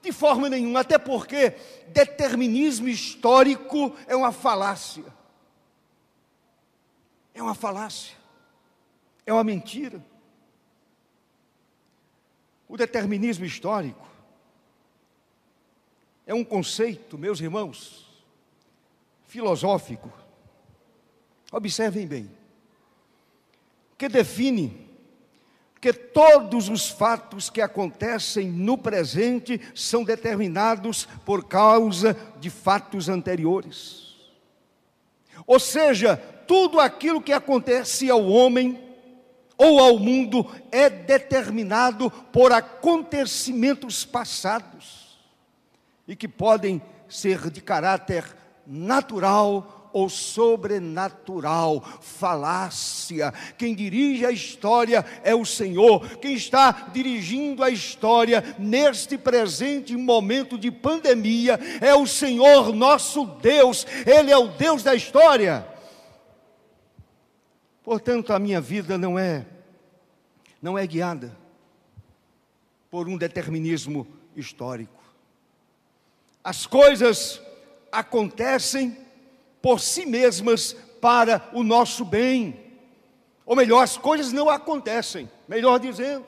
De 0.00 0.12
forma 0.12 0.48
nenhuma, 0.48 0.80
até 0.80 0.96
porque 0.96 1.50
determinismo 1.88 2.88
histórico 2.88 3.94
é 4.06 4.14
uma 4.14 4.32
falácia. 4.32 5.04
É 7.34 7.42
uma 7.42 7.54
falácia. 7.54 8.16
É 9.26 9.32
uma 9.32 9.44
mentira. 9.44 10.04
O 12.68 12.76
determinismo 12.76 13.44
histórico 13.44 14.06
é 16.26 16.34
um 16.34 16.44
conceito, 16.44 17.16
meus 17.16 17.40
irmãos, 17.40 18.06
filosófico. 19.26 20.12
Observem 21.50 22.06
bem, 22.06 22.30
que 23.96 24.08
define 24.08 24.87
que 25.80 25.92
todos 25.92 26.68
os 26.68 26.88
fatos 26.88 27.48
que 27.48 27.60
acontecem 27.60 28.48
no 28.48 28.76
presente 28.76 29.60
são 29.74 30.02
determinados 30.02 31.06
por 31.24 31.44
causa 31.44 32.16
de 32.40 32.50
fatos 32.50 33.08
anteriores. 33.08 34.16
Ou 35.46 35.60
seja, 35.60 36.16
tudo 36.46 36.80
aquilo 36.80 37.22
que 37.22 37.32
acontece 37.32 38.10
ao 38.10 38.24
homem 38.26 38.78
ou 39.56 39.80
ao 39.80 39.98
mundo 39.98 40.48
é 40.70 40.88
determinado 40.88 42.10
por 42.10 42.52
acontecimentos 42.52 44.04
passados 44.04 45.18
e 46.06 46.16
que 46.16 46.28
podem 46.28 46.80
ser 47.08 47.50
de 47.50 47.60
caráter 47.60 48.24
natural 48.66 49.77
ou 49.92 50.08
sobrenatural, 50.08 51.82
falácia. 52.00 53.32
Quem 53.56 53.74
dirige 53.74 54.24
a 54.26 54.30
história 54.30 55.04
é 55.22 55.34
o 55.34 55.44
Senhor. 55.44 56.18
Quem 56.18 56.34
está 56.34 56.88
dirigindo 56.92 57.62
a 57.62 57.70
história 57.70 58.56
neste 58.58 59.16
presente 59.16 59.96
momento 59.96 60.58
de 60.58 60.70
pandemia 60.70 61.58
é 61.80 61.94
o 61.94 62.06
Senhor 62.06 62.74
nosso 62.74 63.24
Deus. 63.24 63.86
Ele 64.06 64.30
é 64.30 64.36
o 64.36 64.48
Deus 64.48 64.82
da 64.82 64.94
história. 64.94 65.66
Portanto, 67.82 68.32
a 68.32 68.38
minha 68.38 68.60
vida 68.60 68.98
não 68.98 69.18
é 69.18 69.46
não 70.60 70.76
é 70.76 70.86
guiada 70.86 71.36
por 72.90 73.08
um 73.08 73.16
determinismo 73.16 74.06
histórico. 74.34 75.02
As 76.42 76.66
coisas 76.66 77.40
acontecem 77.92 78.96
por 79.60 79.80
si 79.80 80.06
mesmas 80.06 80.74
para 81.00 81.50
o 81.52 81.62
nosso 81.62 82.04
bem. 82.04 82.58
Ou 83.44 83.56
melhor, 83.56 83.82
as 83.82 83.96
coisas 83.96 84.32
não 84.32 84.48
acontecem, 84.48 85.30
melhor 85.46 85.78
dizendo, 85.78 86.24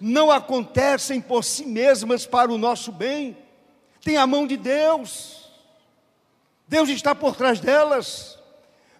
não 0.00 0.30
acontecem 0.30 1.20
por 1.20 1.44
si 1.44 1.64
mesmas 1.64 2.26
para 2.26 2.52
o 2.52 2.58
nosso 2.58 2.90
bem. 2.90 3.36
Tem 4.02 4.16
a 4.16 4.26
mão 4.26 4.46
de 4.46 4.56
Deus. 4.56 5.50
Deus 6.66 6.88
está 6.88 7.14
por 7.14 7.36
trás 7.36 7.60
delas. 7.60 8.38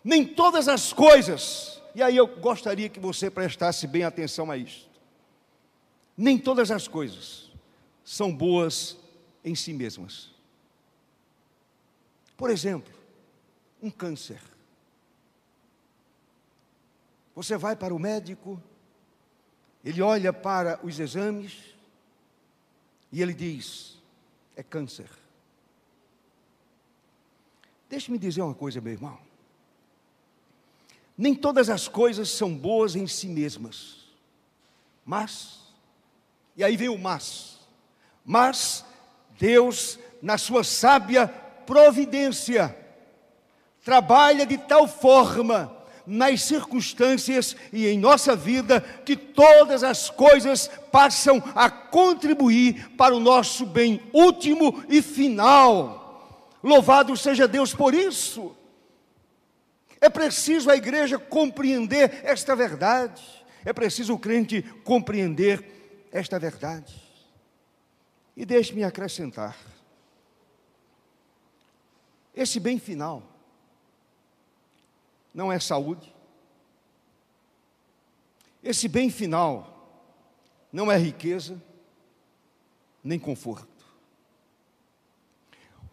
Nem 0.03 0.25
todas 0.25 0.69
as 0.69 0.93
coisas, 0.93 1.81
e 1.95 2.03
aí 2.03 2.17
eu 2.17 2.27
gostaria 2.27 2.89
que 2.89 3.01
você 3.01 3.31
prestasse 3.31 3.87
bem 3.87 4.05
atenção 4.05 4.51
a 4.51 4.57
isto. 4.57 4.89
Nem 6.17 6.37
todas 6.37 6.71
as 6.71 6.89
coisas 6.89 7.51
são 8.05 8.35
boas 8.35 8.97
em 9.45 9.55
si 9.55 9.73
mesmas. 9.73 10.31
Por 12.37 12.51
exemplo, 12.51 12.93
um 13.83 13.91
câncer. 13.91 14.41
Você 17.35 17.57
vai 17.57 17.75
para 17.75 17.95
o 17.95 17.99
médico, 17.99 18.63
ele 19.85 20.03
olha 20.03 20.33
para 20.33 20.79
os 20.85 20.99
exames 20.99 21.75
e 23.11 23.23
ele 23.23 23.33
diz: 23.33 23.99
é 24.57 24.63
câncer. 24.63 25.09
Deixe-me 27.89 28.19
dizer 28.19 28.43
uma 28.43 28.55
coisa, 28.55 28.81
meu 28.81 28.93
irmão. 28.93 29.19
Nem 31.17 31.35
todas 31.35 31.69
as 31.69 31.89
coisas 31.89 32.31
são 32.31 32.57
boas 32.57 32.95
em 32.95 33.07
si 33.07 33.27
mesmas, 33.27 34.07
mas, 35.05 35.61
e 36.57 36.65
aí 36.65 36.77
vem 36.77 36.89
o 36.89 36.97
mas, 36.97 37.59
mas 38.25 38.85
Deus, 39.39 39.99
na 40.23 40.39
sua 40.39 40.65
sábia 40.65 41.29
providência, 41.67 42.77
trabalha 43.91 44.47
de 44.47 44.57
tal 44.57 44.87
forma 44.87 45.77
nas 46.07 46.43
circunstâncias 46.43 47.57
e 47.73 47.89
em 47.89 47.99
nossa 47.99 48.37
vida 48.37 48.81
que 48.81 49.17
todas 49.17 49.83
as 49.83 50.09
coisas 50.09 50.69
passam 50.93 51.43
a 51.57 51.69
contribuir 51.69 52.89
para 52.91 53.17
o 53.17 53.19
nosso 53.19 53.67
bem 53.67 54.01
último 54.13 54.85
e 54.89 55.03
final. 55.03 56.55
Louvado 56.63 57.17
seja 57.17 57.49
Deus 57.49 57.75
por 57.75 57.93
isso. 57.93 58.55
É 60.01 60.09
preciso 60.09 60.71
a 60.71 60.77
igreja 60.77 61.19
compreender 61.19 62.21
esta 62.23 62.55
verdade. 62.55 63.21
É 63.65 63.73
preciso 63.73 64.15
o 64.15 64.19
crente 64.21 64.63
compreender 64.85 66.09
esta 66.13 66.39
verdade. 66.39 66.95
E 68.37 68.47
deixe-me 68.47 68.85
acrescentar: 68.85 69.57
esse 72.33 72.61
bem 72.61 72.79
final 72.79 73.30
não 75.35 75.53
é 75.53 75.59
saúde. 75.59 76.15
Esse 78.63 78.89
bem 78.89 79.11
final 79.11 79.89
não 80.73 80.91
é 80.91 80.97
riqueza, 80.97 81.61
nem 83.03 83.19
conforto. 83.19 83.69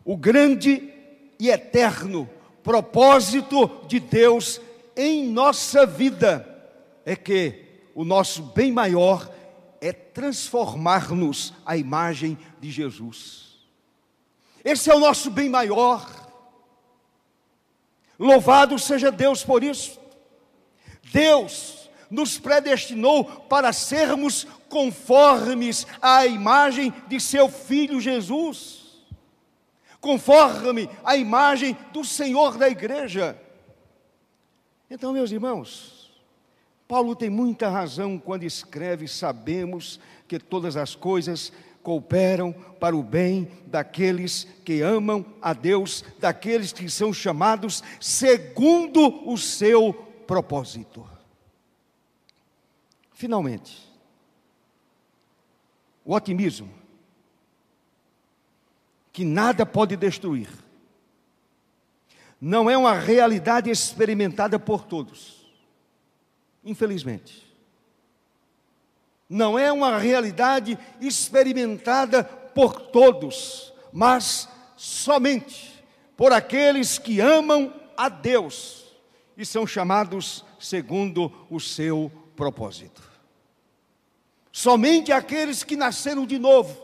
O 0.03 0.15
grande 0.17 0.93
e 1.39 1.49
eterno 1.49 2.29
propósito 2.63 3.85
de 3.87 3.99
Deus 3.99 4.59
em 4.95 5.27
nossa 5.27 5.85
vida 5.85 6.45
é 7.05 7.15
que 7.15 7.65
o 7.95 8.03
nosso 8.03 8.43
bem 8.43 8.71
maior 8.71 9.33
é 9.79 9.93
transformar-nos 9.93 11.53
à 11.65 11.77
imagem 11.77 12.37
de 12.59 12.69
Jesus. 12.69 13.57
Esse 14.63 14.89
é 14.89 14.95
o 14.95 14.99
nosso 14.99 15.31
bem 15.31 15.49
maior. 15.49 16.26
Louvado 18.19 18.77
seja 18.79 19.11
Deus 19.11 19.43
por 19.43 19.63
isso. 19.63 19.99
Deus 21.11 21.89
nos 22.09 22.39
predestinou 22.39 23.23
para 23.23 23.73
sermos 23.73 24.45
conformes 24.69 25.85
à 26.01 26.25
imagem 26.25 26.93
de 27.07 27.19
seu 27.19 27.49
filho 27.49 27.99
Jesus, 28.01 29.05
conforme 29.99 30.89
à 31.03 31.15
imagem 31.15 31.77
do 31.91 32.03
Senhor 32.03 32.57
da 32.57 32.69
igreja. 32.69 33.39
Então, 34.89 35.11
meus 35.11 35.31
irmãos, 35.31 35.97
Paulo 36.87 37.15
tem 37.15 37.29
muita 37.29 37.69
razão 37.69 38.17
quando 38.17 38.43
escreve: 38.43 39.07
sabemos 39.07 39.99
que 40.27 40.39
todas 40.39 40.77
as 40.77 40.95
coisas 40.95 41.51
cooperam 41.87 42.51
para 42.51 42.93
o 42.93 43.01
bem 43.01 43.49
daqueles 43.65 44.43
que 44.65 44.81
amam 44.81 45.25
a 45.41 45.53
Deus, 45.53 46.03
daqueles 46.19 46.73
que 46.73 46.89
são 46.89 47.13
chamados 47.13 47.81
segundo 47.97 49.25
o 49.25 49.37
seu 49.37 49.93
propósito. 49.93 51.09
Finalmente, 53.13 53.89
o 56.03 56.13
otimismo, 56.13 56.69
que 59.13 59.23
nada 59.23 59.65
pode 59.65 59.95
destruir, 59.95 60.49
não 62.39 62.69
é 62.69 62.77
uma 62.77 62.95
realidade 62.95 63.69
experimentada 63.69 64.59
por 64.59 64.83
todos, 64.83 65.49
infelizmente 66.65 67.46
não 69.29 69.57
é 69.59 69.71
uma 69.71 69.97
realidade 69.97 70.77
experimentada 71.01 72.23
por 72.23 72.79
todos, 72.79 73.73
mas 73.91 74.47
somente 74.75 75.83
por 76.15 76.31
aqueles 76.31 76.97
que 76.97 77.19
amam 77.19 77.73
a 77.95 78.09
Deus 78.09 78.85
e 79.37 79.45
são 79.45 79.67
chamados 79.67 80.43
segundo 80.59 81.31
o 81.49 81.59
seu 81.59 82.11
propósito. 82.35 83.03
Somente 84.51 85.11
aqueles 85.11 85.63
que 85.63 85.75
nasceram 85.75 86.25
de 86.25 86.39
novo, 86.39 86.75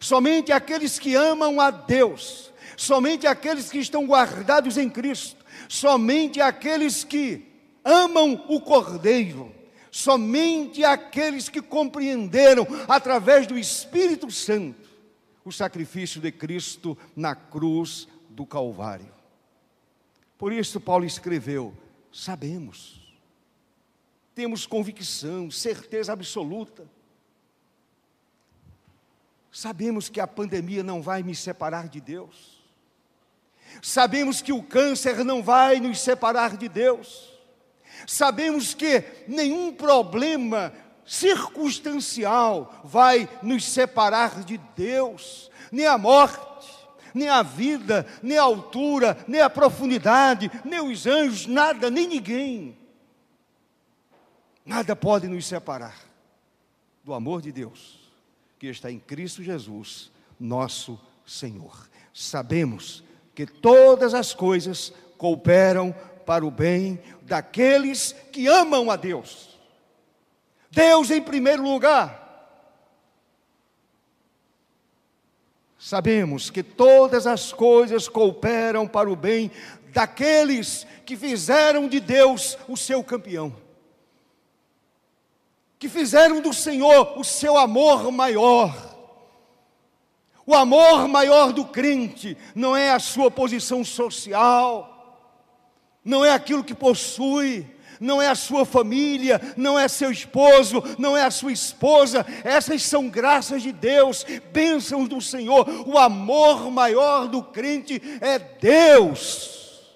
somente 0.00 0.52
aqueles 0.52 0.98
que 0.98 1.14
amam 1.14 1.60
a 1.60 1.70
Deus, 1.70 2.52
somente 2.76 3.26
aqueles 3.26 3.70
que 3.70 3.78
estão 3.78 4.04
guardados 4.06 4.76
em 4.76 4.90
Cristo, 4.90 5.42
somente 5.68 6.40
aqueles 6.40 7.04
que 7.04 7.50
amam 7.82 8.44
o 8.48 8.60
Cordeiro, 8.60 9.54
somente 9.94 10.82
aqueles 10.82 11.48
que 11.48 11.62
compreenderam 11.62 12.66
através 12.88 13.46
do 13.46 13.56
Espírito 13.56 14.28
Santo 14.28 14.90
o 15.44 15.52
sacrifício 15.52 16.20
de 16.20 16.32
Cristo 16.32 16.98
na 17.14 17.36
cruz 17.36 18.08
do 18.28 18.44
Calvário. 18.44 19.14
Por 20.36 20.52
isso, 20.52 20.80
Paulo 20.80 21.04
escreveu: 21.04 21.72
sabemos, 22.12 23.14
temos 24.34 24.66
convicção, 24.66 25.48
certeza 25.48 26.12
absoluta. 26.12 26.90
Sabemos 29.52 30.08
que 30.08 30.18
a 30.18 30.26
pandemia 30.26 30.82
não 30.82 31.00
vai 31.00 31.22
me 31.22 31.36
separar 31.36 31.88
de 31.88 32.00
Deus. 32.00 32.64
Sabemos 33.80 34.42
que 34.42 34.52
o 34.52 34.60
câncer 34.60 35.24
não 35.24 35.40
vai 35.40 35.78
nos 35.78 36.00
separar 36.00 36.56
de 36.56 36.68
Deus. 36.68 37.33
Sabemos 38.06 38.74
que 38.74 39.04
nenhum 39.26 39.72
problema 39.72 40.72
circunstancial 41.06 42.80
vai 42.84 43.28
nos 43.42 43.64
separar 43.64 44.42
de 44.42 44.58
Deus, 44.76 45.50
nem 45.70 45.86
a 45.86 45.98
morte, 45.98 46.68
nem 47.14 47.28
a 47.28 47.42
vida, 47.42 48.06
nem 48.22 48.38
a 48.38 48.42
altura, 48.42 49.16
nem 49.28 49.40
a 49.40 49.50
profundidade, 49.50 50.50
nem 50.64 50.80
os 50.80 51.06
anjos, 51.06 51.46
nada, 51.46 51.90
nem 51.90 52.06
ninguém. 52.06 52.76
Nada 54.64 54.96
pode 54.96 55.28
nos 55.28 55.46
separar 55.46 55.96
do 57.04 57.12
amor 57.12 57.42
de 57.42 57.52
Deus 57.52 58.02
que 58.58 58.66
está 58.66 58.90
em 58.90 58.98
Cristo 58.98 59.42
Jesus, 59.42 60.10
nosso 60.40 60.98
Senhor. 61.26 61.88
Sabemos 62.14 63.04
que 63.34 63.46
todas 63.46 64.14
as 64.14 64.32
coisas 64.32 64.92
cooperam 65.18 65.94
para 66.24 66.44
o 66.44 66.50
bem 66.50 67.00
daqueles 67.22 68.14
que 68.32 68.46
amam 68.46 68.90
a 68.90 68.96
Deus. 68.96 69.58
Deus 70.70 71.10
em 71.10 71.22
primeiro 71.22 71.62
lugar. 71.62 72.24
Sabemos 75.78 76.48
que 76.48 76.62
todas 76.62 77.26
as 77.26 77.52
coisas 77.52 78.08
cooperam 78.08 78.88
para 78.88 79.10
o 79.10 79.14
bem 79.14 79.50
daqueles 79.92 80.86
que 81.04 81.14
fizeram 81.16 81.86
de 81.86 82.00
Deus 82.00 82.56
o 82.66 82.76
seu 82.76 83.04
campeão, 83.04 83.54
que 85.78 85.88
fizeram 85.88 86.40
do 86.40 86.52
Senhor 86.52 87.18
o 87.18 87.22
seu 87.22 87.58
amor 87.58 88.10
maior. 88.10 88.94
O 90.46 90.54
amor 90.54 91.06
maior 91.06 91.52
do 91.52 91.64
crente 91.64 92.36
não 92.54 92.76
é 92.76 92.90
a 92.90 92.98
sua 92.98 93.30
posição 93.30 93.84
social, 93.84 94.93
não 96.04 96.24
é 96.24 96.30
aquilo 96.30 96.62
que 96.62 96.74
possui, 96.74 97.66
não 98.00 98.20
é 98.20 98.28
a 98.28 98.34
sua 98.34 98.64
família, 98.64 99.40
não 99.56 99.78
é 99.78 99.88
seu 99.88 100.10
esposo, 100.10 100.82
não 100.98 101.16
é 101.16 101.24
a 101.24 101.30
sua 101.30 101.52
esposa, 101.52 102.26
essas 102.44 102.82
são 102.82 103.08
graças 103.08 103.62
de 103.62 103.72
Deus, 103.72 104.24
bênçãos 104.52 105.08
do 105.08 105.20
Senhor. 105.20 105.66
O 105.86 105.98
amor 105.98 106.70
maior 106.70 107.28
do 107.28 107.42
crente 107.42 108.02
é 108.20 108.38
Deus. 108.38 109.94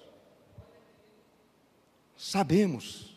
Sabemos 2.17 3.15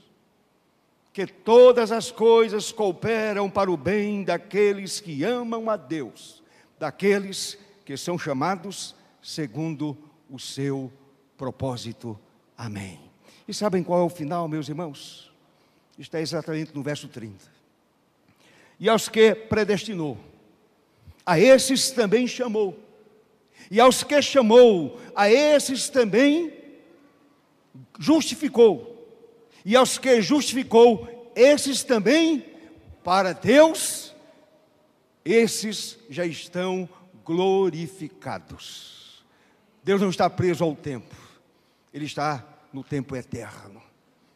que 1.13 1.27
todas 1.27 1.93
as 1.93 2.11
coisas 2.11 2.73
cooperam 2.73 3.51
para 3.51 3.71
o 3.71 3.77
bem 3.77 4.25
daqueles 4.25 5.01
que 5.01 5.25
amam 5.25 5.69
a 5.69 5.77
Deus, 5.77 6.43
daqueles 6.79 7.59
que 7.85 7.97
são 7.97 8.19
chamados 8.19 8.95
segundo 9.23 9.97
o 10.31 10.39
seu 10.39 10.91
propósito 11.37 12.19
Amém. 12.57 13.01
E 13.47 13.55
sabem 13.55 13.83
qual 13.83 14.01
é 14.01 14.05
o 14.05 14.09
final, 14.09 14.49
meus 14.49 14.69
irmãos? 14.69 15.33
Está 15.99 16.21
exatamente 16.21 16.75
no 16.75 16.83
verso 16.83 17.09
30. 17.09 17.37
E 18.79 18.89
aos 18.89 19.09
que 19.09 19.35
predestinou, 19.35 20.19
a 21.25 21.39
esses 21.39 21.91
também 21.91 22.27
chamou. 22.27 22.79
E 23.71 23.81
aos 23.81 24.03
que 24.03 24.21
chamou, 24.21 25.01
a 25.15 25.31
esses 25.31 25.89
também 25.89 26.53
justificou. 27.99 28.93
E 29.65 29.77
aos 29.77 29.99
que 29.99 30.21
justificou, 30.21 31.31
esses 31.35 31.83
também, 31.83 32.45
para 33.05 33.33
Deus, 33.33 34.15
esses 35.25 35.99
já 36.11 36.27
estão 36.27 36.89
glorificados. 37.25 39.23
Deus 39.85 40.01
não 40.01 40.11
está 40.11 40.29
preso 40.29 40.65
ao 40.65 40.75
tempo, 40.75 41.15
Ele 41.93 42.07
está 42.07 42.47
no 42.73 42.83
tempo 42.83 43.15
eterno. 43.15 43.83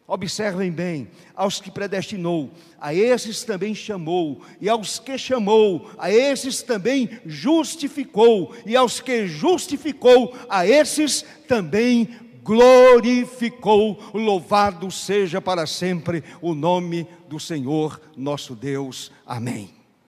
Observem 0.08 0.70
bem, 0.70 1.10
aos 1.34 1.60
que 1.60 1.68
predestinou, 1.68 2.52
a 2.80 2.94
esses 2.94 3.42
também 3.42 3.74
chamou, 3.74 4.40
e 4.60 4.68
aos 4.68 5.00
que 5.00 5.18
chamou, 5.18 5.90
a 5.98 6.12
esses 6.12 6.62
também 6.62 7.10
justificou, 7.26 8.54
e 8.64 8.76
aos 8.76 9.00
que 9.00 9.26
justificou, 9.26 10.36
a 10.48 10.64
esses 10.64 11.24
também 11.48 12.08
glorificou. 12.40 13.98
Louvado 14.14 14.88
seja 14.92 15.40
para 15.40 15.66
sempre 15.66 16.22
o 16.40 16.54
nome 16.54 17.08
do 17.28 17.40
Senhor 17.40 18.00
nosso 18.16 18.54
Deus. 18.54 19.10
Amém. 19.26 19.75